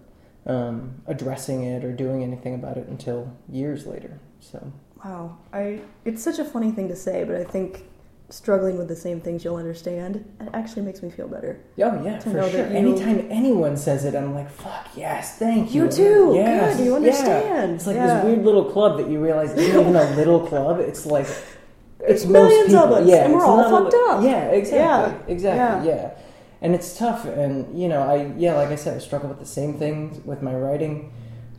[0.46, 4.18] um, addressing it or doing anything about it until years later.
[4.40, 4.72] So.
[5.04, 5.36] Wow.
[5.52, 7.84] I it's such a funny thing to say, but I think
[8.30, 11.60] struggling with the same things you'll understand it actually makes me feel better.
[11.78, 12.62] Oh yeah, To for know sure.
[12.62, 16.32] that you- Anytime anyone says it, I'm like, "Fuck yes, thank you." You too.
[16.34, 16.84] Yes, Good.
[16.84, 16.96] You yeah.
[16.96, 17.74] understand.
[17.76, 18.14] It's like Yeah.
[18.16, 20.80] this weird little club that you realize isn't even a little club.
[20.80, 21.26] It's like
[22.06, 22.94] It's most millions of people.
[22.96, 24.22] us, Yeah, and we're all fucked up.
[24.24, 25.88] Yeah, exactly, Yeah, exactly.
[25.88, 26.10] Yeah.
[26.62, 27.24] and it's tough.
[27.26, 30.42] And you know, I yeah, like I said, I struggle with the same things with
[30.42, 31.12] my writing.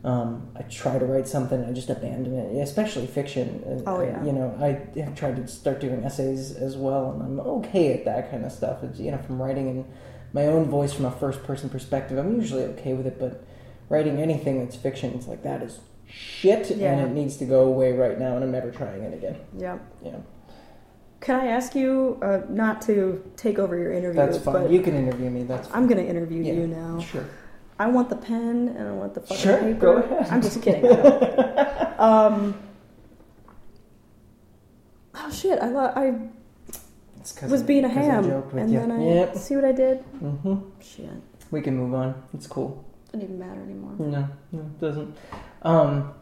[0.04, 3.82] Um, I try to write something, I just abandon it, especially fiction.
[3.88, 4.24] Oh, and, yeah.
[4.24, 8.04] You know, I have tried to start doing essays as well, and I'm okay at
[8.04, 8.84] that kind of stuff.
[8.84, 9.84] It's, you know, from writing in
[10.32, 13.18] my own voice from a first person perspective, I'm usually okay with it.
[13.18, 13.42] But
[13.88, 16.92] writing anything that's fiction, it's like that is shit, Yeah.
[16.92, 19.38] and it needs to go away right now, and I'm never trying it again.
[19.58, 19.78] Yeah.
[20.04, 20.18] Yeah,
[21.20, 24.20] Can I ask you uh, not to take over your interview?
[24.20, 24.70] that's fine.
[24.70, 25.42] You can interview me.
[25.44, 25.82] That's fine.
[25.82, 27.00] I'm going to interview Yeah, you now.
[27.00, 27.24] Sure.
[27.78, 29.80] I want the pen and I want the fucking Sure, paper.
[29.80, 30.28] go ahead.
[30.30, 30.84] I'm just kidding.
[31.98, 32.54] Um.
[35.14, 35.58] Oh shit!
[35.62, 36.28] I lo- I
[37.48, 38.78] was being a ham, and you.
[38.80, 39.36] then I Yep.
[39.36, 40.04] see what I did.
[40.22, 41.08] Mm hmm Shit,
[41.50, 42.22] We can move on.
[42.34, 42.84] It's cool.
[43.06, 43.94] doesn't even matter anymore.
[43.98, 45.16] No, no, it doesn't.
[45.62, 46.12] Um,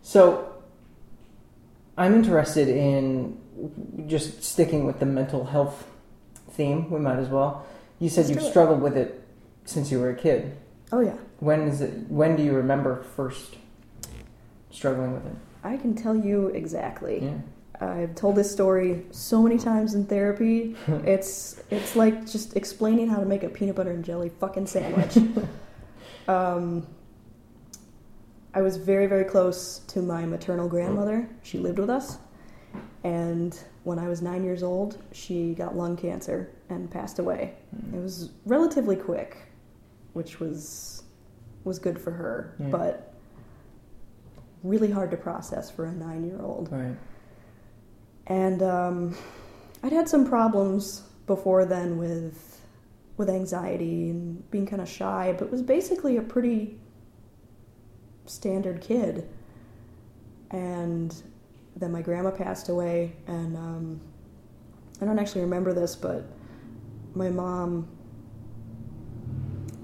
[0.00, 0.54] so,
[1.98, 3.36] I'm interested in
[4.06, 5.84] just sticking with the mental health
[6.52, 6.88] theme.
[6.90, 7.66] We might as well.
[7.98, 9.26] You said Let's you've struggled with it
[9.64, 10.56] since you were a kid.
[10.92, 12.08] Oh yeah, When is it?
[12.08, 13.56] When do you remember first
[14.70, 15.34] struggling with it?
[15.64, 17.24] I can tell you exactly.
[17.24, 17.86] Yeah.
[17.86, 20.76] I've told this story so many times in therapy.
[21.04, 25.18] it's it's like just explaining how to make a peanut butter and jelly fucking sandwich.
[26.28, 26.86] um,
[28.54, 31.28] I was very very close to my maternal grandmother.
[31.42, 32.18] She lived with us,
[33.04, 37.54] and when I was nine years old, she got lung cancer and passed away.
[37.94, 39.36] It was relatively quick,
[40.12, 41.02] which was
[41.64, 42.68] was good for her, Yeah.
[42.68, 43.14] but
[44.62, 46.70] really hard to process for a nine year old.
[46.72, 46.96] Right.
[48.26, 49.16] And um,
[49.82, 52.60] I'd had some problems before then with
[53.16, 56.78] with anxiety and being kind of shy, but was basically a pretty
[58.28, 59.28] standard kid.
[60.50, 61.14] And
[61.76, 64.00] then my grandma passed away, and um,
[65.00, 66.24] I don't actually remember this, but
[67.14, 67.88] my mom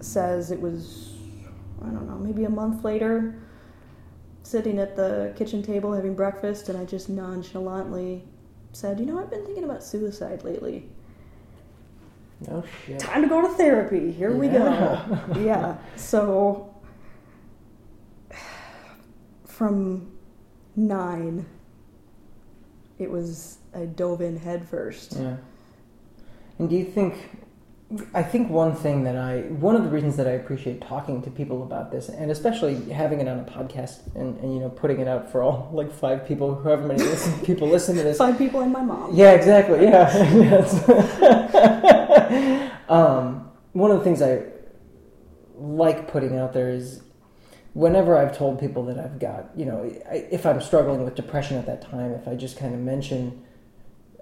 [0.00, 1.14] says it was,
[1.82, 3.34] I don't know, maybe a month later,
[4.42, 8.24] sitting at the kitchen table having breakfast, and I just nonchalantly
[8.72, 10.88] said, You know, I've been thinking about suicide lately.
[12.50, 12.98] Oh shit.
[12.98, 14.12] Time to go to therapy.
[14.12, 14.64] Here we go.
[14.64, 15.38] Yeah.
[15.38, 15.76] yeah.
[15.96, 16.73] So,
[19.54, 20.10] from
[20.76, 21.46] nine,
[22.98, 25.16] it was, I dove in head first.
[25.18, 25.36] Yeah.
[26.58, 27.40] And do you think?
[28.12, 31.30] I think one thing that I, one of the reasons that I appreciate talking to
[31.30, 35.00] people about this, and especially having it on a podcast and, and you know putting
[35.00, 38.16] it out for all like five people, however many listen, people listen to this.
[38.16, 39.14] Five people and my mom.
[39.14, 39.84] Yeah, exactly.
[39.84, 40.08] Yeah.
[42.88, 44.44] um, one of the things I
[45.56, 47.02] like putting out there is
[47.74, 51.58] whenever I've told people that I've got, you know, I, if I'm struggling with depression
[51.58, 53.42] at that time, if I just kind of mention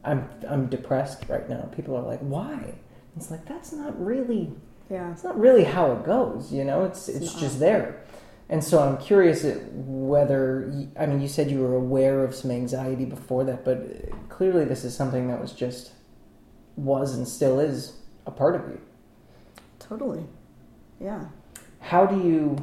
[0.05, 2.75] I'm I'm depressed right now, people are like, "Why?"
[3.17, 4.51] It's like that's not really
[4.91, 5.13] Yeah.
[5.13, 6.85] it's not really how it goes, you know.
[6.85, 8.03] It's It's it's just there.
[8.49, 13.05] And so I'm curious whether I mean you said you were aware of some anxiety
[13.05, 13.79] before that, but
[14.29, 15.93] clearly this is something that was just
[16.77, 18.81] was and still is a part of you.
[19.79, 20.25] Totally.
[21.01, 21.27] Yeah.
[21.81, 22.57] How do you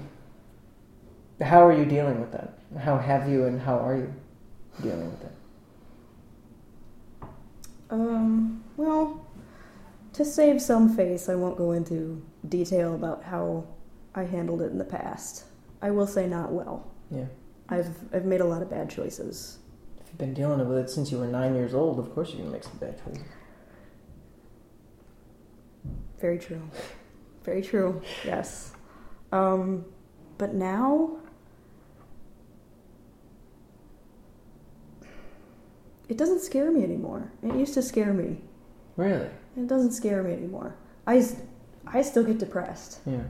[1.41, 2.59] how are you dealing with that?
[2.79, 4.13] How have you and how are you
[4.81, 5.31] dealing with it?
[7.89, 9.25] Um, well,
[10.13, 13.65] to save some face, I won't go into detail about how
[14.15, 15.45] I handled it in the past.
[15.81, 16.91] I will say not well.
[17.09, 17.25] Yeah.
[17.69, 19.59] I've I've made a lot of bad choices.
[20.01, 22.39] If you've been dealing with it since you were nine years old, of course you're
[22.39, 23.23] gonna make some bad choices.
[26.19, 26.61] Very true.
[27.43, 28.01] Very true.
[28.25, 28.73] Yes.
[29.31, 29.85] Um,
[30.37, 31.17] but now
[36.09, 37.31] it doesn't scare me anymore.
[37.43, 38.41] It used to scare me.
[38.97, 39.29] Really?
[39.55, 40.75] It doesn't scare me anymore.
[41.07, 41.25] I,
[41.87, 42.99] I still get depressed.
[43.05, 43.21] Yeah.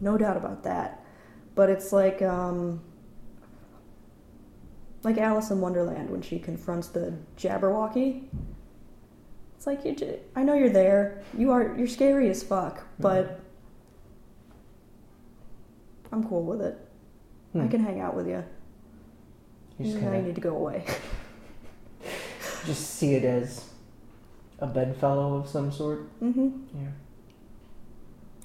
[0.00, 1.04] no doubt about that.
[1.54, 2.80] But it's like um,
[5.04, 8.24] like Alice in Wonderland when she confronts the Jabberwocky.
[9.56, 9.94] It's like you.
[9.94, 11.22] j- I know you're there.
[11.38, 11.74] You are.
[11.76, 13.40] You're scary as fuck, but
[16.12, 16.78] I'm cool with it.
[17.54, 17.68] I Hmm.
[17.68, 18.42] can hang out with you.
[19.78, 20.84] You just kinda you need to go away.
[22.66, 23.70] just see it as
[24.58, 26.00] a bedfellow of some sort.
[26.20, 26.88] hmm Yeah.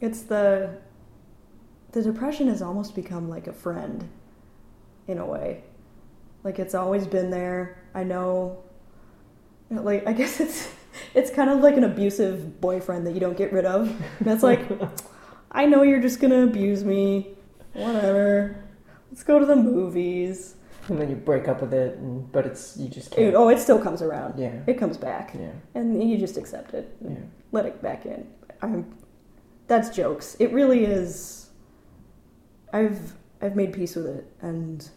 [0.01, 0.77] It's the
[1.91, 4.07] the depression has almost become like a friend
[5.07, 5.63] in a way.
[6.43, 7.81] Like it's always been there.
[7.93, 8.63] I know
[9.69, 10.69] like I guess it's
[11.13, 13.95] it's kind of like an abusive boyfriend that you don't get rid of.
[14.21, 14.61] That's like
[15.51, 17.29] I know you're just going to abuse me.
[17.73, 18.63] Whatever.
[19.09, 20.55] Let's go to the movies.
[20.89, 23.35] And then you break up with it, and, but it's you just It, can't.
[23.35, 24.39] oh, it still comes around.
[24.39, 24.59] Yeah.
[24.67, 25.33] It comes back.
[25.39, 25.51] Yeah.
[25.75, 26.95] And you just accept it.
[27.01, 27.15] Yeah.
[27.51, 28.27] let it back in.
[28.61, 28.95] I'm
[29.67, 30.35] that's jokes.
[30.39, 31.49] It really is
[32.73, 34.89] I've I've made peace with it and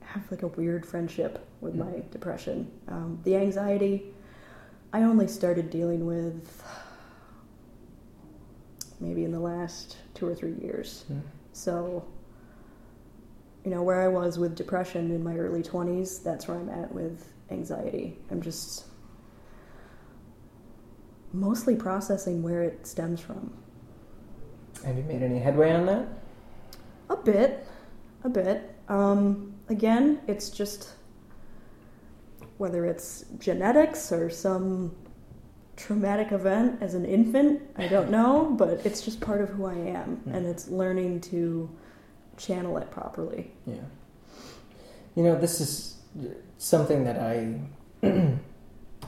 [0.00, 1.78] have like a weird friendship with Mm.
[1.78, 2.70] my depression.
[2.88, 4.12] Um, the anxiety
[4.92, 6.62] I only started dealing with
[9.00, 11.04] maybe in the last two or three years.
[11.12, 11.20] Mm.
[11.52, 12.04] So
[13.66, 16.92] you know where I was with depression in my early 20s, that's where I'm at
[16.94, 18.16] with anxiety.
[18.30, 18.84] I'm just
[21.32, 23.52] mostly processing where it stems from.
[24.84, 26.06] Have you made any headway on that?
[27.10, 27.66] A bit,
[28.22, 28.72] a bit.
[28.88, 30.92] Um, again, it's just
[32.58, 34.94] whether it's genetics or some
[35.76, 39.74] traumatic event as an infant, I don't know, but it's just part of who I
[39.74, 40.34] am, Mm.
[40.36, 41.68] and it's learning to
[42.36, 43.52] channel it properly.
[43.66, 43.76] Yeah.
[45.14, 45.96] You know, this is
[46.58, 47.60] something that I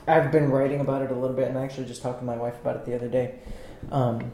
[0.07, 2.35] I've been writing about it a little bit, and I actually just talked to my
[2.35, 3.35] wife about it the other day.
[3.91, 4.31] Um,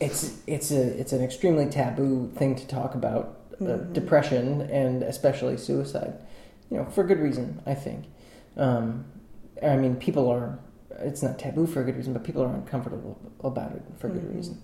[0.00, 3.92] it's it's a it's an extremely taboo thing to talk about uh, Mhm.
[3.92, 6.14] depression and especially suicide.
[6.70, 8.06] You know, for good reason, I think.
[8.56, 9.04] Um,
[9.62, 10.58] I mean, people are.
[11.00, 14.22] It's not taboo for a good reason, but people are uncomfortable about it for good
[14.22, 14.34] Mhm.
[14.36, 14.62] reason.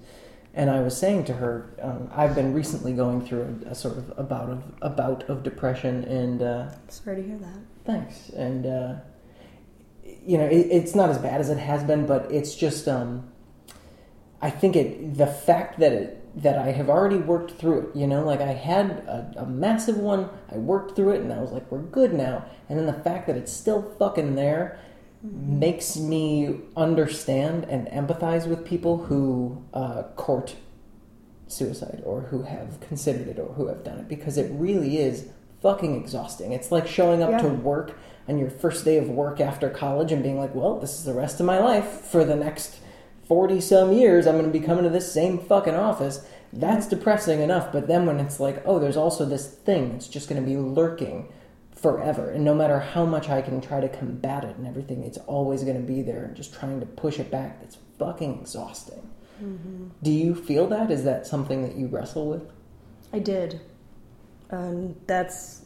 [0.57, 3.99] And I was saying to her, um, I've been recently going through a, a sort
[3.99, 7.59] of a bout of a bout of depression, and uh, sorry to hear that.
[7.85, 8.31] thanks.
[8.31, 8.95] And uh,
[10.03, 12.89] you know, it, it's not as bad as it has been, but it's just.
[12.89, 13.31] Um,
[14.41, 17.97] I think it the fact that it that I have already worked through it.
[17.97, 21.39] You know, like I had a, a massive one, I worked through it, and I
[21.39, 22.45] was like, we're good now.
[22.69, 24.79] And then the fact that it's still fucking there
[25.33, 30.57] makes me understand and empathize with people who uh, court
[31.49, 35.29] suicide or who have considered it or who have done it because it really is
[35.63, 36.53] fucking exhausting.
[36.53, 37.39] It's like showing up Yeah.
[37.43, 37.97] to work
[38.29, 41.15] on your first day of work after college and being like, well, this is the
[41.15, 42.77] rest of my life for the next
[43.29, 44.27] 40 some years.
[44.27, 46.27] I'm going to be coming to this same fucking office.
[46.53, 47.73] That's depressing enough.
[47.73, 50.57] But then when it's like, oh, there's also this thing that's just going to be
[50.57, 51.29] lurking
[51.87, 52.31] forever.
[52.31, 55.63] And no matter how much I can try to combat it and everything, it's always
[55.63, 57.61] going to be there and just trying to push it back.
[57.61, 59.09] That's fucking exhausting.
[59.41, 59.89] Mm-hmm.
[60.03, 60.91] Do you feel that?
[60.91, 62.51] Is that something that you wrestle with?
[63.13, 63.61] I did.
[64.51, 65.65] And that's.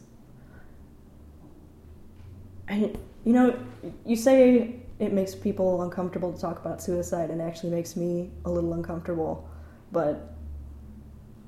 [2.69, 2.93] I,
[3.25, 3.59] you know,
[4.05, 8.29] you say it makes people uncomfortable to talk about suicide, and it actually makes me
[8.45, 9.49] a little uncomfortable.
[9.91, 10.35] But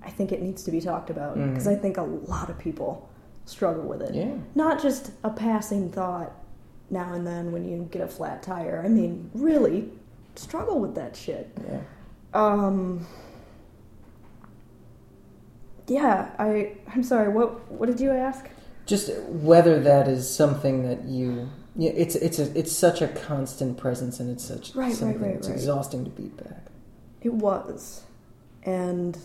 [0.02, 1.50] I think it needs to be talked about mm.
[1.50, 3.08] because I think a lot of people
[3.46, 4.16] struggle with it.
[4.16, 4.34] Yeah.
[4.56, 6.32] Not just a passing thought
[6.90, 8.82] now and then when you get a flat tire.
[8.84, 9.90] I mean, really
[10.36, 11.50] struggle with that shit.
[11.68, 11.80] Yeah.
[12.34, 13.06] Um.
[15.88, 16.78] Yeah, I.
[16.94, 17.30] I'm sorry.
[17.30, 18.48] What What did you ask?
[18.86, 21.50] Just whether that is something that you.
[21.76, 25.22] Yeah, it's it's a it's such a constant presence, and it's such Right, right, something
[25.22, 25.56] right, that's right.
[25.56, 26.68] exhausting to beat back.
[27.22, 28.04] It was,
[28.64, 29.18] and.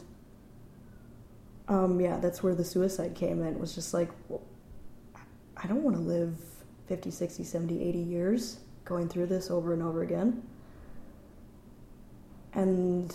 [1.69, 2.01] Um.
[2.01, 3.49] Yeah, that's where the suicide came in.
[3.49, 4.43] It was just like, well,
[5.57, 6.37] I don't want to live
[6.87, 10.43] 50, 60, 70, 80 years going through this over and over again.
[12.55, 13.15] And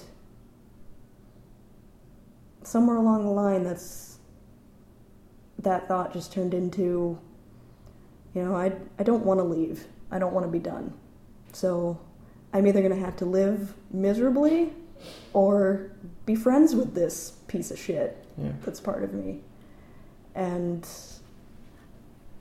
[2.62, 4.20] somewhere along the line, that's
[5.60, 7.18] that thought just turned into,
[8.34, 9.88] you know, I I don't want to leave.
[10.12, 10.93] I don't want to be done.
[11.54, 11.99] So
[12.54, 14.74] I'm either going to have to live miserably
[15.34, 15.91] or
[16.26, 18.52] be friends with this piece of shit Yeah.
[18.64, 19.41] that's part of me.
[20.36, 20.88] And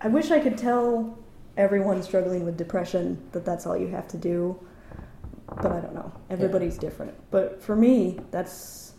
[0.00, 1.18] I wish I could tell
[1.56, 4.58] everyone struggling with depression that that's all you have to do,
[5.48, 6.10] but I don't know.
[6.30, 7.14] Everybody's different.
[7.30, 8.94] But for me, that's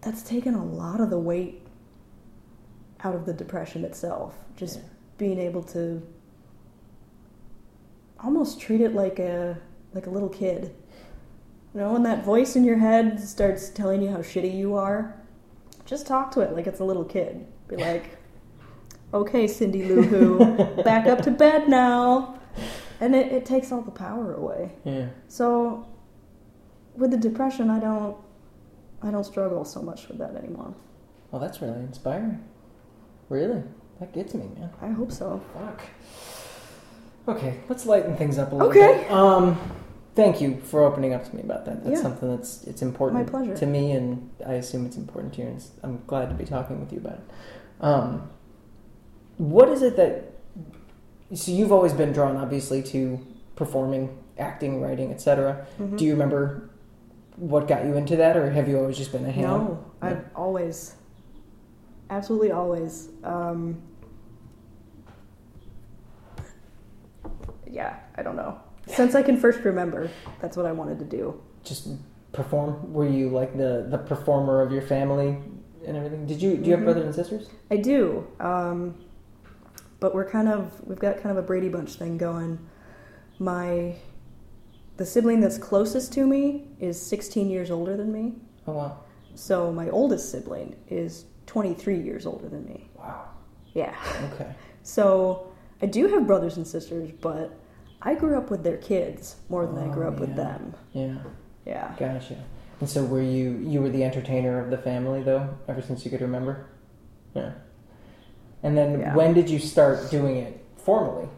[0.00, 1.64] that's taken a lot of the weight
[3.04, 4.34] out of the depression itself.
[4.56, 4.84] Just Yeah.
[5.18, 6.02] being able to
[8.18, 9.58] almost treat it like a
[9.94, 10.74] like a little kid.
[11.74, 15.14] You know, when that voice in your head starts telling you how shitty you are,
[15.86, 17.46] just talk to it like it's a little kid.
[17.68, 18.18] Be like,
[19.14, 22.38] "Okay, Cindy Lou Who, back up to bed now,"
[23.00, 24.72] and it, it takes all the power away.
[24.84, 25.08] Yeah.
[25.28, 25.86] So,
[26.94, 28.16] with the depression, I don't,
[29.02, 30.74] I don't struggle so much with that anymore.
[31.30, 32.44] Well, that's really inspiring.
[33.30, 33.62] Really,
[33.98, 34.68] that gets me, man.
[34.82, 35.40] I hope so.
[35.54, 35.82] Fuck.
[37.28, 39.04] Okay, let's lighten things up a little Okay.
[39.04, 39.10] bit.
[39.10, 39.58] Um,
[40.14, 41.82] thank you for opening up to me about that.
[41.84, 42.02] That's Yeah.
[42.02, 43.56] something that's it's important My pleasure.
[43.56, 45.48] to me, and I assume it's important to you.
[45.48, 47.20] And I'm glad to be talking with you about it.
[47.80, 48.28] Um,
[49.38, 50.24] what is it that?
[51.34, 53.18] So you've always been drawn, obviously, to
[53.56, 55.66] performing, acting, writing, etc.
[55.80, 55.96] Mhm.
[55.96, 56.68] Do you remember
[57.36, 59.44] what got you into that, or have you always just been a ham?
[59.44, 60.94] No, I've always,
[62.10, 63.08] absolutely always.
[63.24, 63.80] Um,
[67.66, 68.56] yeah, I don't know.
[68.92, 71.40] Since I can first remember, that's what I wanted to do.
[71.64, 71.88] just
[72.32, 72.92] perform?
[72.92, 75.38] Were you like the the performer of your family
[75.86, 76.26] and everything?
[76.26, 76.84] Did you do you have Mhm.
[76.84, 77.48] brothers and sisters?
[77.70, 78.94] I do, um,
[80.00, 82.58] but we're kind of we've got kind of a Brady Bunch thing going.
[83.38, 83.94] My
[84.96, 88.34] the sibling that's closest to me is 16 years older than me.
[88.66, 88.98] Oh wow,
[89.34, 92.88] So my oldest sibling is 23 years older than me.
[92.96, 93.24] wow.
[93.72, 93.94] Yeah.
[94.34, 94.50] Okay.
[94.84, 95.46] So
[95.80, 97.52] I do have brothers and sisters, but
[98.04, 100.74] I grew up with their kids more than I grew Oh, up with them.
[100.92, 101.18] Yeah.
[101.64, 101.94] Yeah.
[101.98, 102.36] Gotcha.
[102.80, 106.10] And so were you you were the entertainer of the family though, ever since you
[106.10, 106.66] could remember?
[107.34, 107.52] Yeah.
[108.62, 109.14] And then Yeah.
[109.14, 111.28] when did you start doing it formally?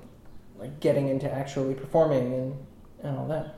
[0.59, 2.57] Like getting into actually performing and,
[3.03, 3.57] and all that?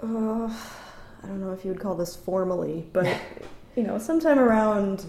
[0.00, 0.46] Uh,
[1.22, 3.06] I don't know if you would call this formally, but
[3.76, 5.04] you know, sometime around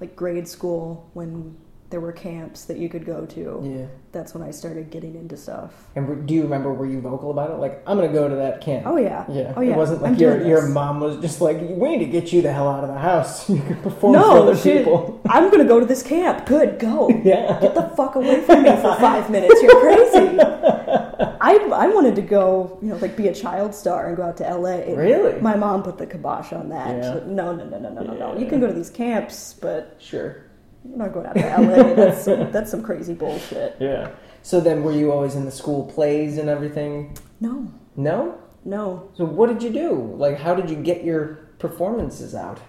[0.00, 1.56] like grade school when
[1.90, 3.60] there were camps that you could go to.
[3.62, 3.86] Yeah.
[4.10, 5.72] That's when I started getting into stuff.
[5.94, 7.58] And do you remember were you vocal about it?
[7.58, 8.86] Like I'm gonna go to that camp.
[8.86, 9.24] Oh yeah.
[9.30, 9.52] Yeah.
[9.56, 9.74] Oh yeah.
[9.74, 12.42] It wasn't I'm like your your mom was just like, we need to get you
[12.42, 13.48] the hell out of the house.
[13.56, 15.20] You can perform for No, other she, people.
[15.28, 16.46] I'm gonna go to this camp.
[16.46, 17.08] Good, go.
[17.24, 17.60] Yeah.
[17.60, 19.60] Get the fuck away from me for five minutes.
[19.62, 20.38] You're crazy.
[21.40, 24.36] I I wanted to go, you know, like be a child star and go out
[24.38, 24.94] to LA.
[24.94, 25.40] Really?
[25.40, 26.96] My mom put the kibosh on that.
[26.96, 27.14] Yeah.
[27.14, 28.38] Like, no, no, no, no, no, no, no.
[28.38, 30.45] You can go to these camps, but Sure.
[30.94, 31.94] Not going out to LA.
[31.94, 33.76] That's some, that's some crazy bullshit.
[33.80, 34.10] Yeah.
[34.42, 37.16] So then were you always in the school plays and everything?
[37.40, 38.38] No, No?
[38.64, 39.10] no.
[39.16, 40.14] So what did you do?
[40.16, 42.60] Like how did you get your performances out?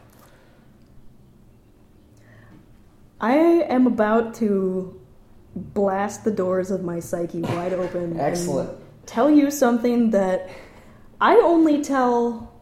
[3.19, 4.99] I am about to
[5.55, 8.19] blast the doors of my psyche wide open.
[8.19, 8.69] Excellent.
[8.69, 10.49] And tell you something that
[11.19, 12.53] I only tell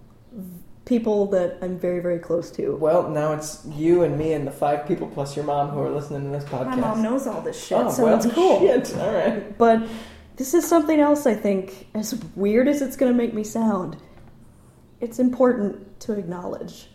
[0.85, 2.75] people that I'm very, very close to.
[2.75, 5.89] Well, now it's you and me and the five people plus your mom who are
[5.89, 6.67] listening to this podcast.
[6.67, 8.59] My mom knows all this shit, Oh, so well, it's cool.
[8.59, 8.95] Shit.
[8.97, 9.57] All right.
[9.57, 9.87] But
[10.35, 13.97] this is something else I think, as weird as it's going to make me sound,
[15.01, 16.87] it's important to acknowledge.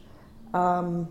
[0.54, 1.08] Um,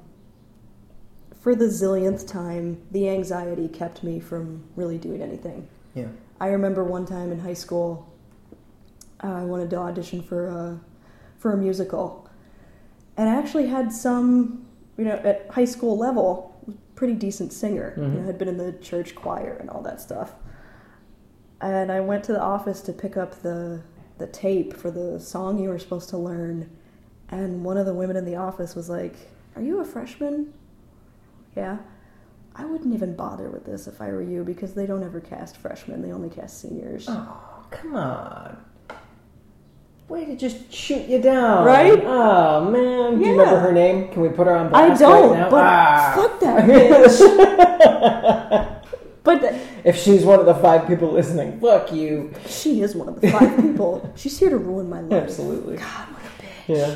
[1.42, 5.68] for the zillionth time, the anxiety kept me from really doing anything.
[5.96, 6.08] Yeah.
[6.40, 8.14] I remember one time in high school,
[9.24, 10.80] uh, I wanted to audition for a,
[11.38, 12.29] for a musical.
[13.20, 14.66] And I actually had some,
[14.98, 16.56] you know, at high school level,
[16.96, 17.94] pretty decent singer.
[17.98, 18.26] You know, Mhm.
[18.28, 20.36] had been in the church choir and all that stuff.
[21.60, 23.82] And I went to the office to pick up the
[24.20, 26.70] the tape for the song you were supposed to learn.
[27.30, 29.16] And one of the women in the office was like,
[29.58, 30.54] "Are you a freshman?"
[31.58, 31.80] Yeah.
[32.56, 35.58] I wouldn't even bother with this if I were you because they don't ever cast
[35.58, 37.08] freshmen; they only cast seniors.
[37.10, 38.58] Oh, come on.
[40.10, 41.66] Way to just shoot you down.
[41.66, 42.02] Right?
[42.04, 43.20] Oh, man.
[43.20, 44.10] Do you remember her name?
[44.12, 45.50] Can we put her on blast I don't, right now?
[45.52, 46.14] but Ah.
[46.16, 47.20] fuck that bitch.
[49.24, 52.34] But th- if she's one of the five people listening, fuck you.
[52.48, 54.12] she is one of the five people.
[54.16, 55.24] She's here to ruin my life.
[55.24, 55.78] Absolutely.
[55.78, 56.68] God, what a bitch.
[56.78, 56.96] Yeah.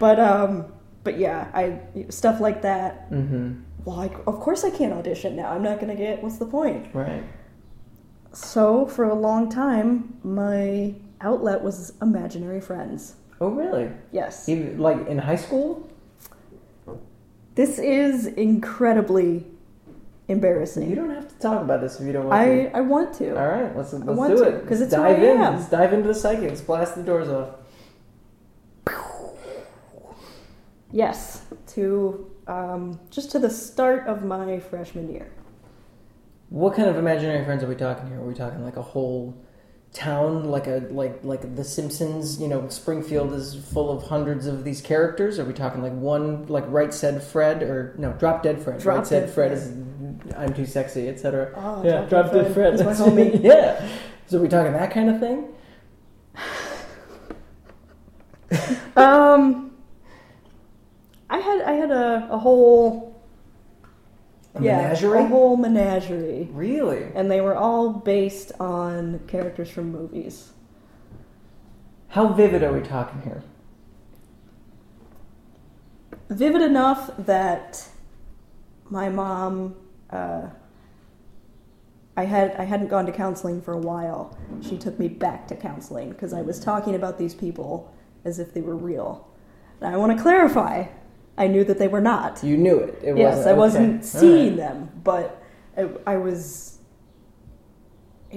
[0.00, 0.64] But um,
[1.04, 1.78] but yeah, I
[2.08, 3.08] stuff like that.
[3.12, 3.60] Mm-hmm.
[3.84, 5.52] Well, I, of course I can't audition now.
[5.52, 6.20] I'm not gonna get.
[6.22, 6.88] What's the point?
[6.94, 7.22] Right.
[8.32, 13.16] So for a long time, my outlet was imaginary friends.
[13.40, 13.90] Oh, really?
[14.12, 14.48] Yes.
[14.48, 15.88] Even, like in high school?
[17.54, 19.46] This is incredibly
[20.28, 20.88] embarrassing.
[20.88, 22.76] You don't have to talk about this if you don't want I, to.
[22.76, 23.30] I want to.
[23.38, 24.60] All right, let's let's do to, it.
[24.66, 25.40] 'cause Let's it's dive in.
[25.40, 26.48] Let's dive into the psychic.
[26.48, 27.56] Let's blast the doors off.
[30.92, 35.30] Yes, to um, just to the start of my freshman year.
[36.48, 38.20] What kind of imaginary friends are we talking here?
[38.20, 39.34] Are we talking like a whole
[39.92, 42.40] town, like a like like The Simpsons?
[42.40, 45.38] You know, Springfield is full of hundreds of these characters.
[45.38, 48.80] Are we talking like one, like Right Said Fred, or no, Drop Dead Fred?
[48.80, 49.52] Drop right Said Fred Fred.
[49.52, 49.72] is
[50.36, 51.52] I'm too sexy, etc.
[51.56, 52.74] Oh, yeah, Drop Dead Fred.
[52.74, 53.42] He's my homie.
[53.42, 53.88] yeah.
[54.26, 55.48] So are we talking that kind of thing?
[58.96, 59.70] Um,
[61.28, 63.09] I had I had a, a whole
[64.60, 65.18] A yeah menagerie?
[65.20, 67.04] a whole menagerie, Really?
[67.14, 70.52] and they were all based on characters from movies.
[72.08, 73.42] How vivid are we talking here?
[76.28, 77.88] Vivid enough that
[78.88, 79.74] my mom.
[80.10, 80.48] Uh,
[82.16, 84.36] I had I hadn't gone to counseling for a while.
[84.60, 87.94] She took me back to counseling because I was talking about these people
[88.24, 89.28] as if they were real.
[89.80, 90.86] And I want to clarify,
[91.40, 92.44] I knew that they were not.
[92.44, 93.00] You knew it.
[93.02, 94.56] it yes, I wasn't All seeing right.
[94.58, 95.42] them, but
[95.76, 96.76] I, I was.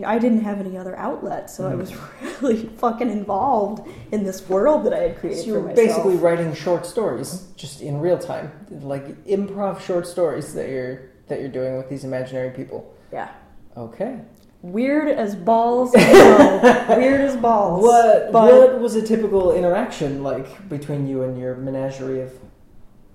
[0.06, 1.78] I didn't have any other outlet, so I Mhm.
[1.78, 1.94] was
[2.42, 5.88] really fucking involved in this world that I had created So you for were myself.
[5.88, 8.52] basically writing short stories, just in real time,
[8.82, 12.80] like improv short stories that you're that you're doing with these imaginary people.
[13.12, 13.30] yeah,
[13.78, 14.18] Okay.
[14.64, 15.92] weird as balls.
[15.96, 17.84] weird as balls.
[17.84, 22.32] What But what was a typical interaction like between you and your menagerie of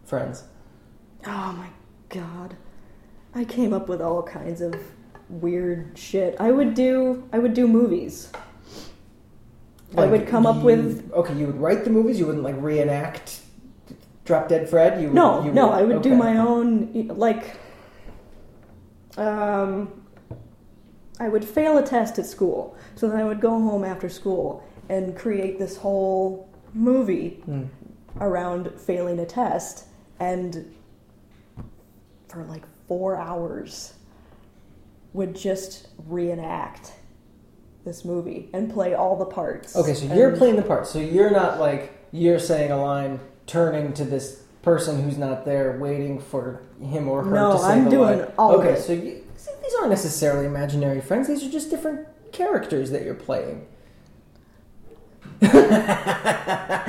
[0.09, 0.45] friends?
[1.27, 1.69] oh my
[2.09, 2.57] god,
[3.35, 4.75] I came up with all kinds of
[5.29, 6.37] weird shit.
[6.41, 7.29] I would do.
[7.33, 8.31] I would do movies.
[9.97, 11.35] I would come up with okay.
[11.35, 12.19] You would write the movies.
[12.19, 13.41] You wouldn't like reenact
[14.25, 15.01] Drop Dead Fred.
[15.01, 17.57] You would, No, you no, I would do my own like
[19.17, 20.03] um
[21.21, 22.77] I would fail a test at school.
[22.95, 27.65] So then I would go home after school and create this whole movie Hmm.
[28.21, 29.85] around failing a test
[30.21, 30.75] and
[32.29, 33.95] for like 4 hours
[35.12, 36.93] would just reenact
[37.85, 39.75] this movie and play all the parts.
[39.77, 40.87] Okay, so you're And- playing the part.
[40.87, 45.79] So you're not like you're saying a line, turning to this person who's not there,
[45.81, 48.33] waiting for him or her No, to say I'm the doing line.
[48.39, 51.29] all okay, so you, see, these aren't necessarily imaginary friends.
[51.29, 53.66] These are just different characters that you're playing.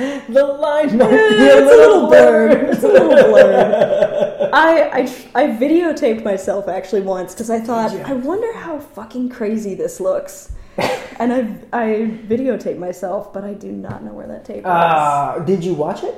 [0.28, 2.70] the line might be a it's a little blurred.
[2.70, 4.50] It's a little blurred.
[4.52, 5.00] I, I,
[5.34, 10.52] I videotaped myself actually once because I thought, I wonder how fucking crazy this looks.
[11.18, 11.38] and I,
[11.72, 11.86] I
[12.26, 14.64] videotaped myself, but I do not know where that tape is.
[14.66, 16.14] Ah, did you watch it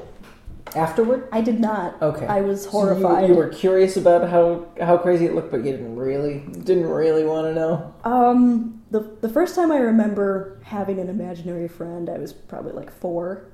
[0.76, 1.28] afterward?
[1.32, 2.00] I did not.
[2.00, 2.26] Okay.
[2.26, 3.28] I was So you- horrified.
[3.28, 7.24] you, were curious about how how crazy it looked, but you didn't really didn't really
[7.24, 7.94] want to know.
[8.04, 12.90] Um, the the first time I remember having an imaginary friend, I was probably like
[12.92, 13.48] four.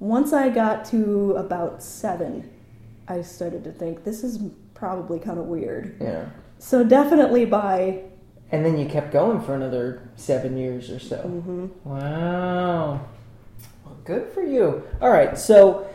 [0.00, 2.50] Once I got to about seven,
[3.06, 4.40] I started to think this is
[4.74, 5.96] probably kind of weird.
[6.00, 6.26] Yeah.
[6.58, 8.02] So definitely by
[8.50, 11.18] And then you kept going for another seven years or so.
[11.18, 11.66] Mm-hmm.
[11.88, 13.00] Wow.
[13.84, 14.82] Well, good for you.
[15.00, 15.86] All right, so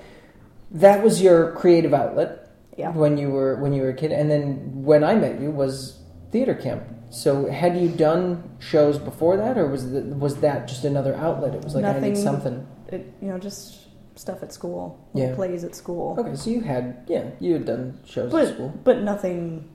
[0.71, 2.91] that was your creative outlet Yeah.
[2.91, 5.99] when you were when you were a kid, and then when I met you was
[6.31, 6.83] theater camp.
[7.09, 11.55] So had you done shows before that, or was the, was that just another outlet?
[11.55, 12.65] It was like I need something.
[12.89, 13.84] It, you know, just
[14.15, 15.35] stuff at school, Yeah.
[15.35, 18.73] plays at school, Okay, so you had yeah, you had done shows But- at school.
[18.83, 19.69] but nothing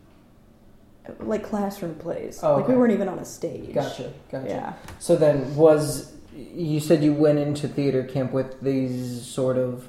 [1.20, 2.40] like classroom plays.
[2.42, 3.74] Oh, Like we weren't even on a stage.
[3.74, 4.48] Gotcha, gotcha.
[4.48, 4.72] Yeah.
[4.98, 9.88] So then, was you said you went into theater camp with these sort of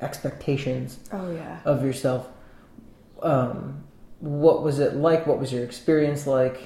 [0.00, 1.58] expectations Oh yeah.
[1.64, 2.28] of yourself?
[3.22, 3.84] Um,
[4.20, 5.26] what was it like?
[5.26, 6.60] What was your experience like?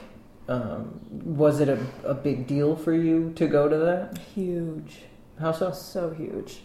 [0.48, 4.18] Um, was it a, a big deal for you to go to that?
[4.34, 5.02] Huge.
[5.38, 5.70] How so?
[5.72, 6.62] So huge.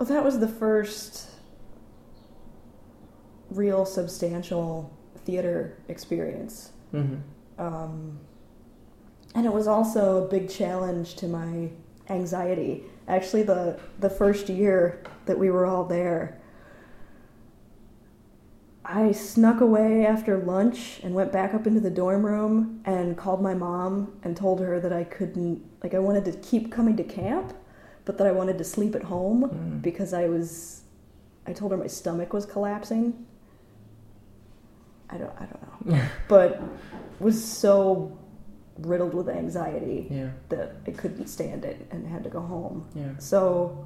[0.00, 1.28] Well, that was the first
[3.50, 4.90] real substantial
[5.26, 6.72] theater experience.
[6.94, 7.62] Mm-hmm.
[7.62, 8.18] Um,
[9.34, 11.68] and it was also a big challenge to my
[12.08, 12.84] anxiety.
[13.08, 16.40] Actually, the, the first year that we were all there,
[18.86, 23.42] I snuck away after lunch and went back up into the dorm room and called
[23.42, 27.04] my mom and told her that I couldn't, like, I wanted to keep coming to
[27.04, 27.52] camp,
[28.10, 29.82] but that I wanted to sleep at home Mm.
[29.82, 30.82] because I was,
[31.46, 33.24] I told her my stomach was collapsing.
[35.08, 36.60] I don't, I don't know, but
[37.20, 38.18] was so
[38.78, 42.88] riddled with anxiety Yeah, that I couldn't stand it and had to go home.
[42.96, 43.12] yeah.
[43.18, 43.84] So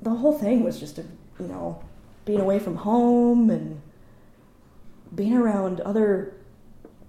[0.00, 1.02] the whole thing was just, a,
[1.38, 1.82] you know,
[2.24, 3.82] being away from home and
[5.14, 6.34] being around other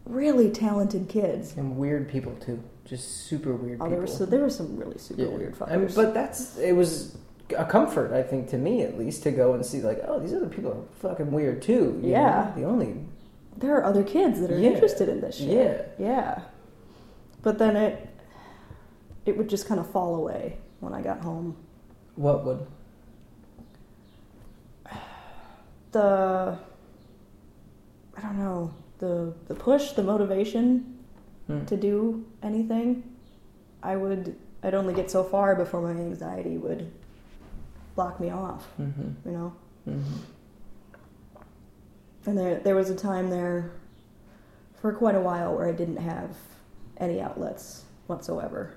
[0.05, 1.55] really talented kids.
[1.55, 2.61] And weird people too.
[2.85, 3.89] Just super weird Oh, people.
[3.89, 5.27] there were so there were some really super Yeah.
[5.29, 5.71] weird fuckers.
[5.71, 7.17] I mean, but that's it was
[7.57, 10.33] a comfort, I think, to me at least, to go and see like, oh, these
[10.33, 11.99] other people are fucking weird too.
[12.03, 12.51] you Yeah.
[12.55, 12.61] know?
[12.61, 12.95] The only
[13.57, 14.69] there are other kids that are Yeah.
[14.71, 15.95] interested in this shit.
[15.97, 16.05] yeah.
[16.07, 16.41] Yeah.
[17.41, 18.07] But then it
[19.25, 21.55] it would just kind of fall away when I got home.
[22.15, 22.67] What would?
[25.91, 26.57] The
[28.17, 30.94] I don't know, the the push, the motivation
[31.47, 31.65] Hmm.
[31.65, 33.03] to do anything,
[33.83, 36.91] I would I'd only get so far before my anxiety would
[37.95, 39.29] block me off, Mm-hmm.
[39.29, 39.53] you know.
[39.87, 40.17] Mm-hmm.
[42.25, 43.71] And there there was a time there
[44.81, 46.35] for quite a while where I didn't have
[46.97, 48.73] any outlets whatsoever.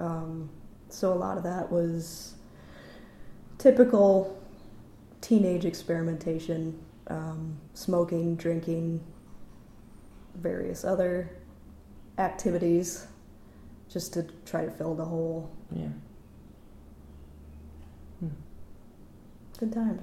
[0.00, 0.50] Um,
[0.88, 2.34] so a lot of that was
[3.58, 4.40] typical
[5.20, 9.00] teenage experimentation, um, smoking, drinking,
[10.36, 11.30] various other
[12.18, 13.06] activities,
[13.88, 15.50] just to try to fill the hole.
[15.72, 15.88] Yeah.
[19.58, 20.00] Good times,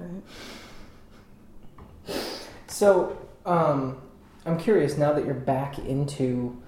[2.08, 2.16] right?
[2.68, 4.02] So, um,
[4.46, 6.62] I'm curious now that you're back into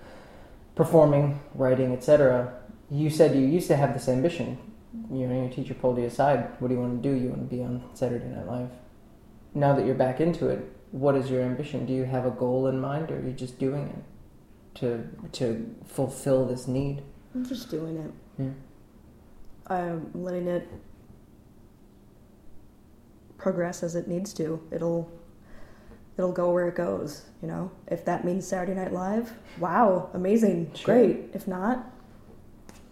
[0.76, 2.54] performing, writing, etc.
[2.90, 4.58] You said you used to have this ambition.
[5.12, 6.50] You know, your teacher pulled you aside.
[6.60, 7.14] What do you want to do?
[7.14, 8.70] You want to be on Saturday Night Live.
[9.54, 11.86] Now that you're back into it, what is your ambition?
[11.86, 14.17] Do you have a goal in mind, or are you just doing it
[14.80, 17.04] to to fulfill this need?
[17.36, 18.12] I'm just doing it.
[18.42, 19.76] Yeah.
[19.76, 20.68] I'm letting it
[23.38, 24.62] progress as it needs to.
[24.72, 25.12] It'll
[26.18, 27.72] it'll go where it goes, you know.
[27.88, 30.96] If that means Saturday Night Live, wow, amazing, Sure.
[30.96, 31.30] great.
[31.34, 31.92] If not,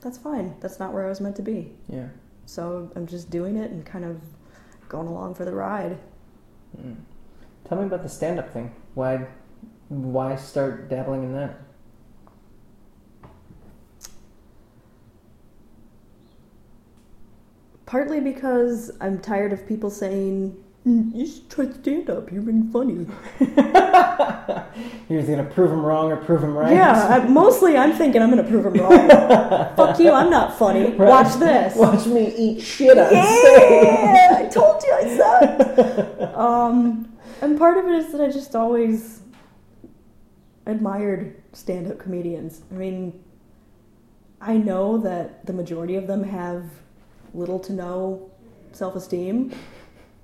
[0.01, 0.55] that's fine.
[0.59, 1.73] That's not where I was meant to be.
[1.89, 2.09] Yeah.
[2.45, 4.21] So I'm just doing it and kind of
[4.88, 5.97] going along for the ride.
[6.79, 6.97] Mm.
[7.67, 8.75] Tell me about the stand-up thing.
[8.93, 9.25] Why,
[9.89, 11.59] why start dabbling in that?
[17.95, 20.53] Partly because I'm tired of people saying,
[20.85, 22.29] "Mm, "You should try stand up.
[22.29, 23.07] You're being funny."
[25.07, 26.73] You're either gonna prove him wrong or prove him right.
[26.73, 29.07] Yeah, I, mostly I'm thinking I'm gonna prove them wrong.
[29.77, 30.91] Fuck you, I'm not funny.
[30.91, 31.07] Right.
[31.07, 31.73] Watch this.
[31.77, 33.21] Watch me eat shit on stage.
[33.23, 36.35] Yeah, I told you I sucked.
[36.35, 37.07] um,
[37.39, 39.21] and part of it is that I just always
[40.65, 42.61] admired stand-up comedians.
[42.69, 43.23] I mean,
[44.41, 46.65] I know that the majority of them have
[47.36, 48.31] little to no
[48.71, 49.53] self-esteem,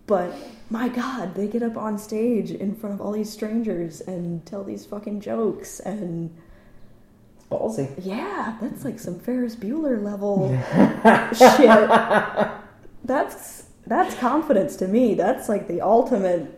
[0.08, 0.34] but
[0.70, 4.64] my God, they get up on stage in front of all these strangers and tell
[4.64, 6.36] these fucking jokes and.
[7.38, 7.90] It's ballsy.
[8.02, 10.50] Yeah, that's like some Ferris Bueller level
[11.58, 12.62] shit.
[13.04, 15.14] That's that's confidence to me.
[15.16, 16.58] That's like the ultimate.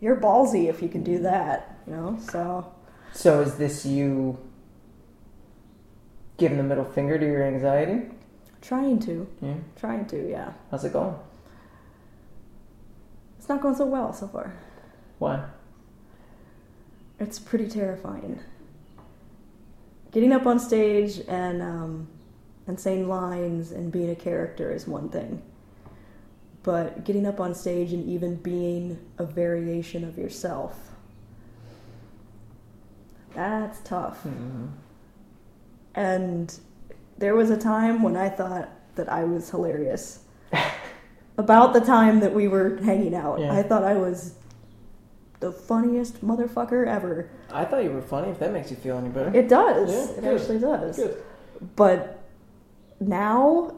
[0.00, 2.18] You're ballsy if you can do that, you know.
[2.30, 2.72] So
[3.12, 4.38] So is this you
[6.36, 8.08] giving the middle finger to your anxiety?
[8.60, 9.56] trying to, Yeah.
[9.76, 10.52] trying to, yeah.
[10.70, 11.14] How's it going?
[13.38, 14.54] It's not going so well so far.
[15.18, 15.44] Why?
[17.20, 18.40] it's pretty terrifying.
[20.12, 22.08] Getting up on stage and um,
[22.66, 25.40] and saying lines and being a character is one thing,
[26.64, 30.90] but getting up on stage and even being a variation of yourself
[33.34, 34.22] that's tough.
[34.24, 34.68] Mhm.
[35.94, 36.56] And
[37.18, 40.20] there was a time when I thought that I was hilarious.
[41.38, 43.52] About the time that we were hanging out, Yeah.
[43.52, 44.34] I thought I was
[45.40, 47.28] the funniest motherfucker ever.
[47.52, 48.28] I thought you were funny.
[48.30, 49.34] If that makes you feel any better.
[49.36, 49.90] It does.
[49.92, 50.40] Yeah, it good.
[50.40, 50.96] actually does.
[50.96, 51.22] Good.
[51.76, 52.20] But
[53.00, 53.74] now,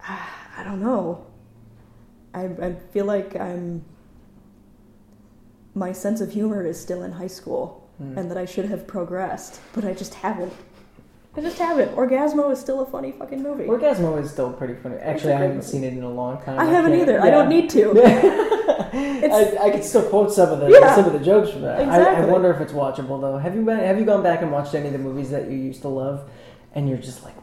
[0.00, 1.26] I don't know.
[2.32, 3.84] I, I feel like I'm.
[5.74, 8.16] My sense of humor is still in high school, Hmm.
[8.18, 10.52] and that I should have progressed, but I just haven't.
[11.38, 11.94] I just haven't.
[11.94, 13.64] Orgazmo is still a funny fucking movie.
[13.64, 14.96] Orgazmo is still pretty funny.
[14.96, 15.68] Actually, I haven't movie.
[15.68, 16.58] seen it in a long time.
[16.58, 17.20] I haven't either.
[17.20, 17.92] I don't need to.
[18.92, 20.96] I, I could still quote some of the Yeah.
[20.96, 21.80] some of the jokes from that.
[21.88, 23.38] I, I wonder if it's watchable though.
[23.38, 25.56] Have you been, have you gone back and watched any of the movies that you
[25.56, 26.28] used to love,
[26.74, 27.34] and you're just like,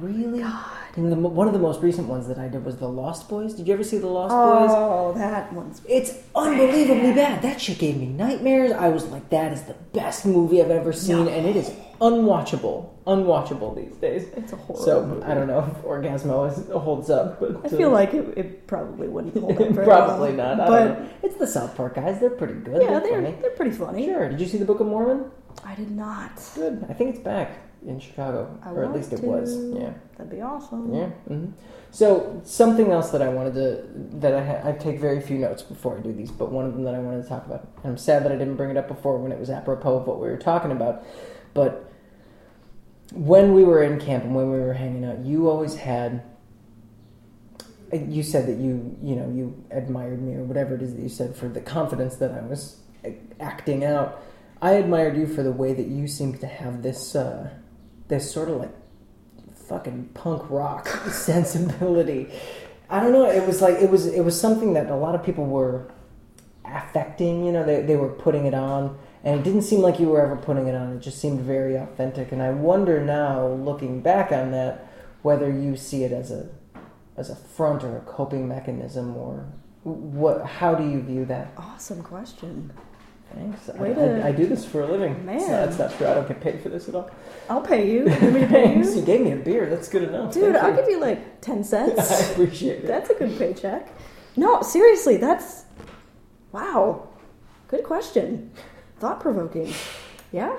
[0.00, 0.40] really?
[0.40, 0.70] God.
[0.96, 3.54] And the, one of the most recent ones that I did was The Lost Boys.
[3.54, 4.70] Did you ever see The Lost Boys?
[4.76, 5.80] Oh, that one's.
[5.88, 7.42] It's unbelievably bad.
[7.42, 8.70] That shit gave me nightmares.
[8.70, 11.28] I was like, that is the best movie I've ever seen, No.
[11.30, 11.70] and it is
[12.00, 12.90] unwatchable.
[13.06, 14.28] Unwatchable these days.
[14.36, 15.24] It's a horror So movie.
[15.24, 18.66] I don't know if Orgazmo is, holds up, but I uh, feel like it, it
[18.66, 20.56] probably wouldn't hold up very probably well.
[20.56, 20.60] not.
[20.60, 21.12] I But.
[21.22, 22.20] It's the South Park guys.
[22.20, 22.82] They're pretty good.
[22.82, 24.06] yeah, they're, they're they're pretty funny.
[24.06, 24.28] Sure.
[24.28, 25.30] Did you see the Book of Mormon?
[25.64, 26.40] I did not.
[26.54, 26.84] Good.
[26.88, 29.26] I think it's back in Chicago, I or at least it to.
[29.26, 29.56] was.
[29.74, 29.92] Yeah.
[30.16, 30.94] That'd be awesome.
[30.94, 31.06] Yeah.
[31.28, 31.46] hmm
[31.90, 33.84] So something else that I wanted to
[34.20, 36.72] that I ha- I take very few notes before I do these, but one of
[36.74, 38.76] them that I wanted to talk about, and I'm sad that I didn't bring it
[38.76, 41.04] up before when it was apropos of what we were talking about,
[41.52, 41.90] but
[43.12, 46.22] when we were in camp and when we were hanging out, you always had.
[47.92, 51.02] uh, You said that you you know you admired me or whatever it is that
[51.02, 53.10] you said for the confidence that I was uh,
[53.40, 54.22] acting out.
[54.62, 57.50] I admired you for the way that you seemed to have this uh,
[58.08, 58.72] this sort of like
[59.54, 62.30] fucking punk rock sensibility.
[62.90, 63.28] I don't know.
[63.28, 65.90] It was like it was it was something that a lot of people were
[66.64, 67.44] affecting.
[67.44, 70.20] You know, they they were putting it on, and it didn't seem like you were
[70.20, 70.96] ever putting it on.
[70.96, 72.32] It just seemed very authentic.
[72.32, 74.86] And I wonder now, looking back on that,
[75.22, 76.50] whether you see it as a
[77.16, 79.46] as a front or a coping mechanism, or
[79.82, 80.44] what?
[80.44, 81.52] How do you view that?
[81.56, 82.72] Awesome question.
[83.34, 83.68] Thanks.
[83.70, 85.24] I, I- I, do this for a living.
[85.26, 85.40] Man.
[85.40, 86.06] So that's not true.
[86.06, 87.10] I don't get paid for this at all.
[87.50, 88.08] I'll pay you.
[88.22, 88.90] You me pay Thanks.
[88.94, 89.06] You you?
[89.06, 89.68] gave me a beer.
[89.68, 90.32] That's good enough.
[90.32, 92.10] Dude, I'll give you like 10 cents.
[92.10, 92.86] I appreciate it.
[92.86, 93.92] That's a good paycheck.
[94.36, 95.64] No, seriously, that's.
[96.52, 97.08] Wow.
[97.68, 98.50] Good question.
[99.00, 99.72] Thought provoking.
[100.32, 100.56] Yeah?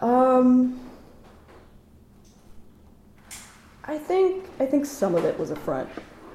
[0.00, 0.80] Um.
[3.86, 5.90] I think I think some of it was a front.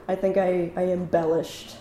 [0.08, 1.76] I think I, I embellished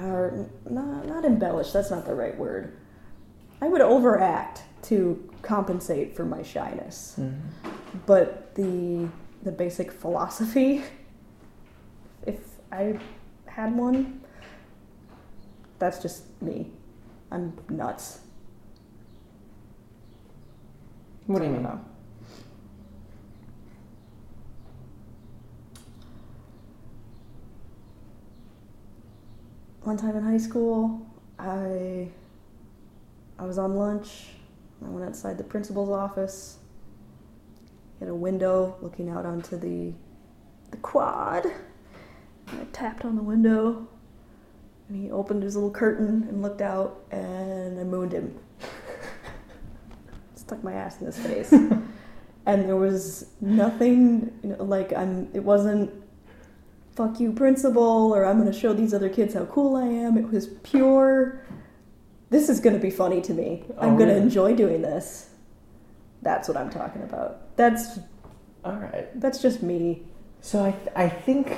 [0.00, 2.76] or not, not embellish, that's not the right word.
[3.60, 7.16] I would overact to compensate for my shyness.
[7.18, 7.38] Mhm.
[8.06, 9.08] But the
[9.42, 10.82] the basic philosophy,
[12.26, 12.40] if
[12.70, 12.98] I
[13.46, 14.20] had one,
[15.78, 16.70] that's just me.
[17.30, 18.20] I'm nuts.
[21.26, 21.62] What do you mean?
[21.62, 21.91] don't
[29.84, 31.04] One time in high school,
[31.40, 32.08] I
[33.36, 34.28] I was on lunch.
[34.84, 36.58] I went outside the principal's office.
[37.98, 39.92] He had a window looking out onto the
[40.70, 41.46] the quad.
[42.46, 43.88] And I tapped on the window,
[44.88, 48.38] and he opened his little curtain and looked out, and I mooned him.
[50.36, 51.52] Stuck my ass in his face,
[52.46, 55.28] and there was nothing you know, like I'm.
[55.34, 55.92] It wasn't
[56.94, 60.16] fuck you principal or I'm going to show these other kids how cool I am.
[60.18, 61.40] It was pure
[62.30, 63.62] this is going to be funny to me.
[63.78, 65.28] I'm Oh, going to enjoy doing this.
[66.22, 67.54] That's what I'm talking about.
[67.56, 67.98] That's
[68.64, 69.08] All right.
[69.20, 70.04] that's just me.
[70.40, 70.74] So I,
[71.04, 71.54] I think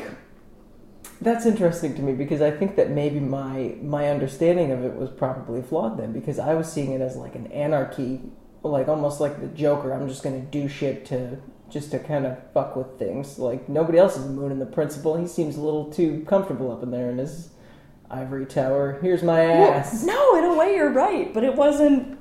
[1.21, 5.11] that's interesting to me because I think that maybe my my understanding of it was
[5.11, 8.21] probably flawed then because I was seeing it as like an anarchy,
[8.65, 9.93] like almost like the Joker.
[9.93, 11.39] I'm just gonna do shit to
[11.71, 13.39] just to kind of fuck with things.
[13.39, 15.17] Like nobody else is mooning the principal.
[15.17, 17.51] He seems a little too comfortable up in there in his
[18.11, 18.99] ivory tower.
[19.03, 20.05] Here's my ass.
[20.05, 22.19] no, in a way you're right, but it wasn't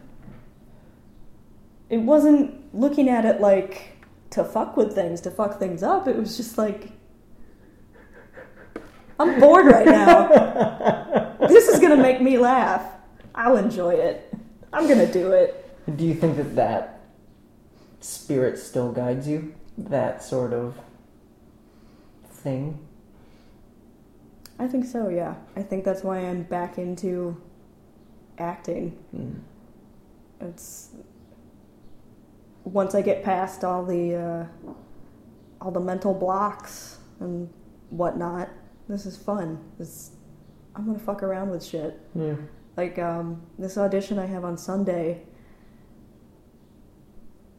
[1.89, 3.97] it wasn't looking at it like
[4.31, 6.07] to fuck with things, to fuck things up.
[6.07, 6.91] It was just like
[9.19, 11.37] I'm bored right now.
[11.47, 12.83] this is going to make me laugh.
[13.35, 14.33] I'll enjoy it.
[14.71, 15.59] I'm going to do it.
[15.95, 17.02] Do you think that that
[18.03, 19.53] spirit still guides you?
[19.77, 20.77] That sort of
[22.25, 22.79] thing.
[24.59, 25.09] I think so.
[25.09, 27.41] Yeah, I think that's why I'm back into
[28.37, 28.97] acting.
[29.15, 29.39] Mm.
[30.41, 30.89] It's
[32.63, 34.45] once I get past all the uh,
[35.61, 37.49] all the mental blocks and
[37.89, 38.49] whatnot.
[38.87, 39.59] This is fun.
[39.79, 40.11] This
[40.75, 41.99] I'm gonna fuck around with shit.
[42.13, 42.35] Yeah.
[42.77, 45.23] Like um, this audition I have on Sunday.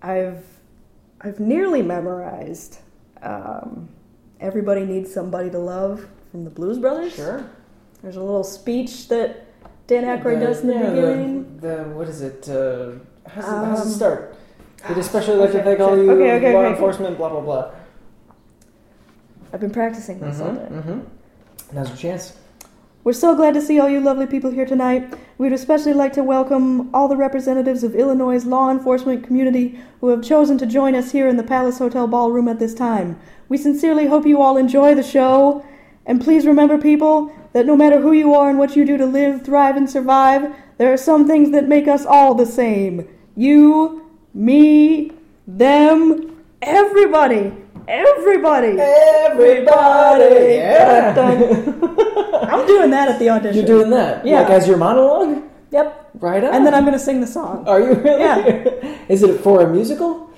[0.04, 0.44] I've
[1.20, 2.78] I've nearly memorized.
[3.22, 3.88] Um,
[4.40, 7.14] Everybody needs somebody to love from the Blues Brothers.
[7.14, 7.48] Sure.
[8.02, 9.46] There's a little speech that
[9.86, 11.56] Dan Aykroyd does in the yeah, beginning.
[11.60, 12.46] The, the what is it?
[12.46, 14.36] Uh, how's, it how's Um, it start?
[14.86, 16.70] We'd especially like to okay, thank all okay, you okay, okay, law okay.
[16.72, 17.16] enforcement.
[17.16, 17.70] Blah blah blah.
[19.52, 20.60] I've been practicing this all day.
[20.60, 20.90] Mm-hmm.
[20.90, 21.76] mm-hmm.
[21.76, 22.36] Now's your chance.
[23.04, 25.12] We're so glad to see all you lovely people here tonight.
[25.36, 30.22] We'd especially like to welcome all the representatives of Illinois' law enforcement community who have
[30.22, 33.20] chosen to join us here in the Palace Hotel Ballroom at this time.
[33.50, 35.66] We sincerely hope you all enjoy the show.
[36.06, 39.04] And please remember, people, that no matter who you are and what you do to
[39.04, 43.06] live, thrive, and survive, there are some things that make us all the same.
[43.36, 45.12] You, me,
[45.46, 47.52] them, everybody.
[47.86, 48.78] Everybody.
[48.78, 51.14] Everybody, yeah.
[52.50, 53.56] I'm doing that at the audition.
[53.56, 54.40] You're doing that, Yeah.
[54.40, 56.10] like as your monologue, Yep.
[56.20, 56.54] right on.
[56.54, 57.64] And then I'm going to sing the song.
[57.68, 58.20] Are you really?
[58.20, 59.04] Yeah.
[59.08, 60.28] Is it for a musical?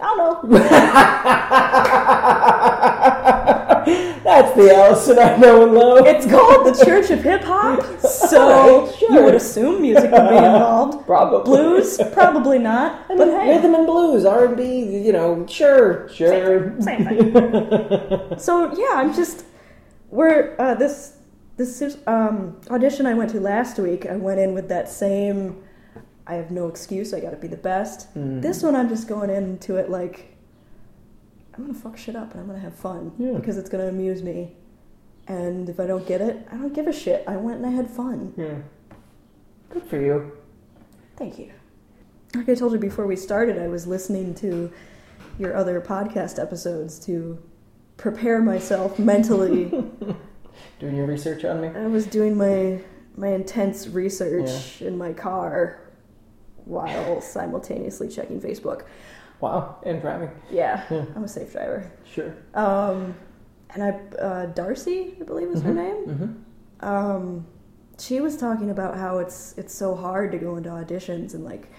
[0.00, 0.58] I don't know.
[4.24, 6.06] That's the Allison I know and love.
[6.06, 9.12] It's called the Church of Hip Hop, so sure.
[9.12, 11.06] you would assume music would be involved.
[11.06, 13.04] Probably Blues, probably not.
[13.10, 14.82] I But mean, hey, rhythm and blues, R and B.
[15.04, 16.80] You know, sure, sure.
[16.80, 18.38] same thing.
[18.38, 19.44] so yeah, I'm just
[20.10, 21.16] we're uh, this
[21.56, 24.06] this um, audition I went to last week.
[24.06, 25.62] I went in with that same.
[26.26, 27.12] I have no excuse.
[27.12, 28.14] I got to be the best.
[28.16, 28.40] Mm.
[28.40, 30.31] This one, I'm just going into it like
[31.54, 33.32] I'm gonna fuck shit up and I'm gonna have fun Yeah.
[33.32, 34.56] because it's gonna amuse me.
[35.28, 37.24] And if I don't get it, I don't give a shit.
[37.26, 38.32] I went and I had fun.
[38.36, 38.54] Yeah.
[39.70, 40.32] Good for you.
[41.16, 41.52] Thank you.
[42.34, 44.72] Like I told you before we started, I was listening to
[45.38, 47.38] your other podcast episodes to
[47.98, 49.66] prepare myself mentally.
[50.80, 51.68] Doing your research on me.
[51.68, 52.80] I was doing my
[53.16, 55.78] my intense research in my car
[56.64, 58.82] while simultaneously checking Facebook.
[59.42, 60.30] Wow, and driving.
[60.50, 61.04] Yeah, Yeah.
[61.16, 61.90] I'm a safe driver.
[62.04, 62.32] Sure.
[62.54, 63.14] Um,
[63.74, 63.88] and I,
[64.22, 66.06] uh, Darcy, I believe is her name.
[66.06, 66.88] Mm-hmm.
[66.88, 67.46] Um,
[67.98, 71.70] she was talking about how it's it's so hard to go into auditions and like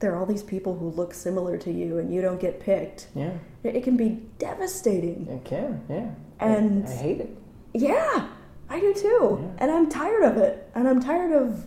[0.00, 3.08] there are all these people who look similar to you and you don't get picked.
[3.14, 3.32] Yeah,
[3.64, 5.26] It, it can be devastating.
[5.28, 5.82] it can.
[5.88, 6.10] Yeah.
[6.40, 7.36] And- I, I hate it.
[7.74, 8.28] Yeah,
[8.68, 9.38] I do too.
[9.40, 9.48] Yeah.
[9.58, 10.68] And I'm tired of it.
[10.74, 11.66] And I'm tired of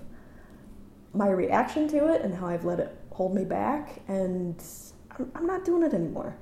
[1.14, 4.02] my reaction to it and how I've let it hold me back.
[4.08, 4.62] And
[5.18, 6.36] I'm, I'm not doing it anymore.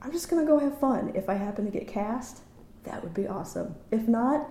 [0.00, 1.12] I'm just to go have fun.
[1.14, 2.42] If I happen to get cast,
[2.84, 3.74] that would be awesome.
[3.90, 4.48] If not,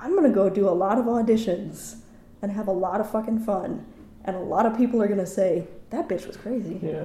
[0.00, 1.96] I'm to go do a lot of auditions
[2.42, 3.86] and have a lot of fucking fun.
[4.24, 6.80] And a lot of people are to say, that bitch was crazy.
[6.82, 7.04] Yeah.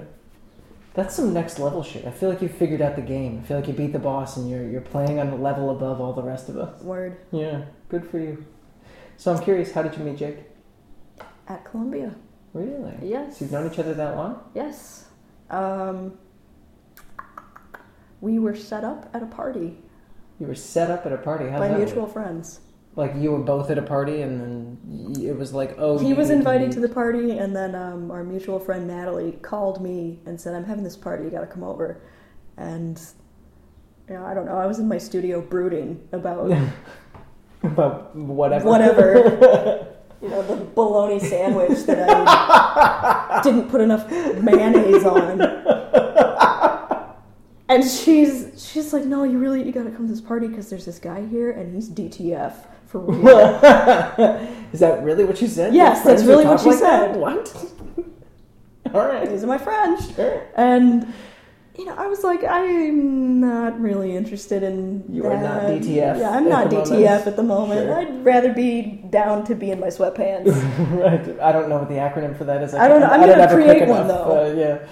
[0.94, 2.06] That's some next level shit.
[2.06, 3.42] I feel like you figured out the game.
[3.44, 6.02] I feel like you beat the boss and you're you're playing on a level above
[6.02, 6.82] all the rest of us.
[6.82, 8.46] Word Yeah, good for you.
[9.16, 10.38] So I'm curious, how did you meet Jake?
[11.52, 12.16] at Columbia.
[12.54, 12.94] Really?
[13.02, 13.38] Yes.
[13.38, 14.42] So you've known each other that long?
[14.54, 15.06] Yes.
[15.52, 16.18] Um,
[18.22, 19.78] we were set up at a party
[20.40, 21.50] You were set up at a party.
[21.50, 22.14] How's by that mutual work?
[22.14, 22.62] friends.
[22.96, 26.30] Like you were both at a party, and then it was like, oh, he was
[26.30, 26.74] invited meet.
[26.74, 30.66] to the party, and then um, our mutual friend Natalie called me and said, "I'm
[30.66, 31.24] having this party.
[31.24, 32.02] You got to come over."
[32.58, 33.02] And
[34.10, 34.58] you know, I don't know.
[34.58, 36.52] I was in my studio brooding about
[37.64, 38.66] about whatever.
[38.68, 39.88] whatever.
[40.22, 45.42] you know, the bologna sandwich that I didn't put enough mayonnaise on.
[47.70, 50.86] And she's she's like, no, you really you gotta come to this party because there's
[50.86, 52.54] this guy here and he's DTF
[52.86, 53.40] for real.
[54.74, 55.74] Is that really what she said?
[55.74, 57.14] Yes, that's really what she like that?
[57.14, 57.20] said.
[57.20, 57.74] What?
[58.94, 59.30] All right.
[59.30, 60.14] These are my friends.
[60.14, 60.46] Sure.
[60.56, 61.14] And
[61.82, 65.04] you know, I was like, I'm not really interested in.
[65.10, 65.64] You are not.
[65.64, 67.28] DTF Yeah, I'm at not the DTF moment.
[67.28, 67.82] at the moment.
[67.88, 67.96] Sure.
[67.98, 70.46] I'd rather be down to be in my sweatpants.
[71.02, 71.40] right.
[71.40, 72.76] I don't know what the acronym for that is.
[72.76, 73.08] I don't know.
[73.08, 74.46] I'm I don't gonna create one, though.
[74.46, 74.88] Uh, yeah.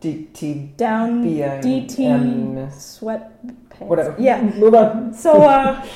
[0.00, 0.76] DT.
[0.76, 1.62] down B-I-M.
[1.62, 1.96] DT
[2.72, 3.78] sweatpants.
[3.78, 4.16] Whatever.
[4.18, 4.42] Yeah.
[4.42, 5.14] Move on.
[5.14, 5.86] So uh,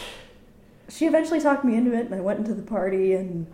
[0.88, 3.14] she eventually talked me into it, and I went into the party.
[3.14, 3.48] And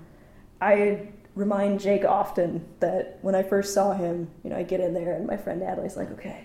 [0.61, 4.95] I remind Jake often that when I first saw him, you know, I get in
[4.95, 6.45] there, and my friend Natalie's like, "Okay,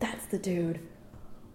[0.00, 0.80] that's the dude."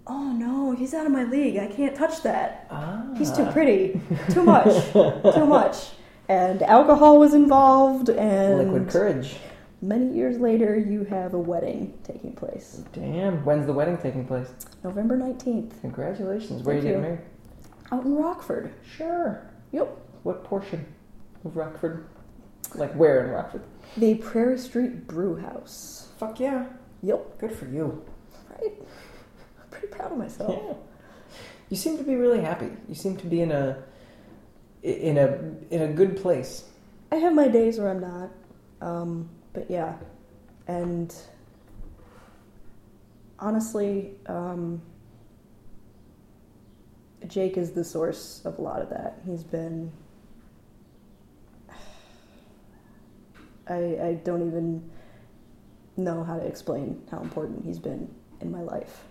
[0.05, 1.57] Oh no, he's out of my league.
[1.57, 2.67] I can't touch that.
[2.69, 3.05] Ah.
[3.17, 4.01] He's too pretty.
[4.31, 4.91] Too much.
[4.91, 5.91] too much.
[6.29, 9.35] And alcohol was involved, and Liquid courage.
[9.81, 12.81] many years later, you have a wedding taking place.
[12.93, 13.43] Damn.
[13.45, 14.47] When's the wedding taking place?
[14.83, 15.79] November 19th.
[15.81, 16.63] Congratulations.
[16.63, 17.19] Where are you Thank getting married?
[17.91, 18.73] Out in Rockford.
[18.97, 19.41] Sure.
[19.71, 19.97] Yep.
[20.23, 20.85] What portion
[21.45, 22.07] of Rockford?
[22.75, 23.63] Like where in Rockford?
[23.97, 26.09] The Prairie Street Brew House.
[26.17, 26.65] Fuck yeah.
[27.01, 27.39] Yep.
[27.39, 28.03] Good for you.
[28.49, 28.73] Right?
[28.79, 30.59] I'm pretty proud of myself.
[30.65, 30.73] Yeah.
[31.69, 32.69] You seem to be really happy.
[32.87, 33.83] You seem to be in a
[34.83, 35.39] in a
[35.73, 36.65] in a good place.
[37.11, 38.29] I have my days where I'm not.
[38.81, 39.95] Um, but yeah.
[40.67, 41.15] And
[43.39, 44.81] honestly, um,
[47.27, 49.19] Jake is the source of a lot of that.
[49.25, 49.91] He's been.
[53.67, 54.89] I, I don't even
[55.95, 59.03] know how to explain how important he's been in my life.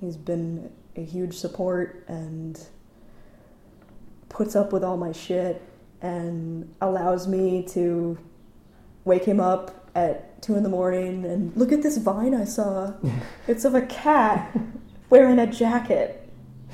[0.00, 2.60] He's been a huge support and
[4.28, 5.62] puts up with all my shit
[6.02, 8.18] and allows me to
[9.04, 12.92] wake him up at two in the morning and look at this vine I saw.
[13.48, 14.56] it's of a cat
[15.10, 16.28] wearing a jacket.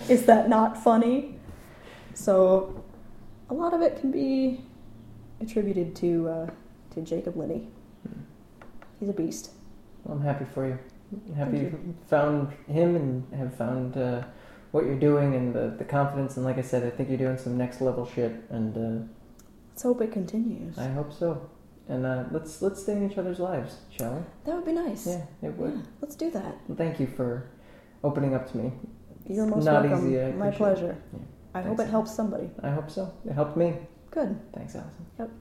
[0.08, 1.38] Is that not funny?
[2.14, 2.82] So,
[3.48, 4.62] a lot of it can be
[5.40, 6.50] attributed to uh,
[7.04, 7.68] to Jacob Linney.
[8.98, 9.50] He's a beast.
[10.04, 10.78] Well, I'm happy for you.
[11.28, 14.22] I'm happy Thank you found him and have found uh,
[14.70, 16.36] what you're doing and the, the confidence.
[16.36, 19.04] And like I said, I think you're doing some next level shit, and uh,
[19.70, 20.78] Let's hope it continues.
[20.78, 21.48] I hope so.
[21.88, 24.20] And uh, let's let's stay in each other's lives, shall we?
[24.44, 25.06] That would be nice.
[25.06, 25.72] Yeah, it would.
[25.74, 26.54] Yeah, let's do that.
[26.68, 27.48] Well, thank you for
[28.04, 28.72] opening up to me.
[29.26, 30.08] You're most not welcome.
[30.08, 30.32] easy.
[30.32, 30.96] My pleasure.
[31.12, 31.20] Yeah.
[31.54, 32.50] I hope it helps somebody.
[32.62, 33.12] I hope so.
[33.26, 33.74] It helped me.
[34.10, 34.38] Good.
[34.54, 35.06] Thanks, Allison.
[35.18, 35.28] Yep.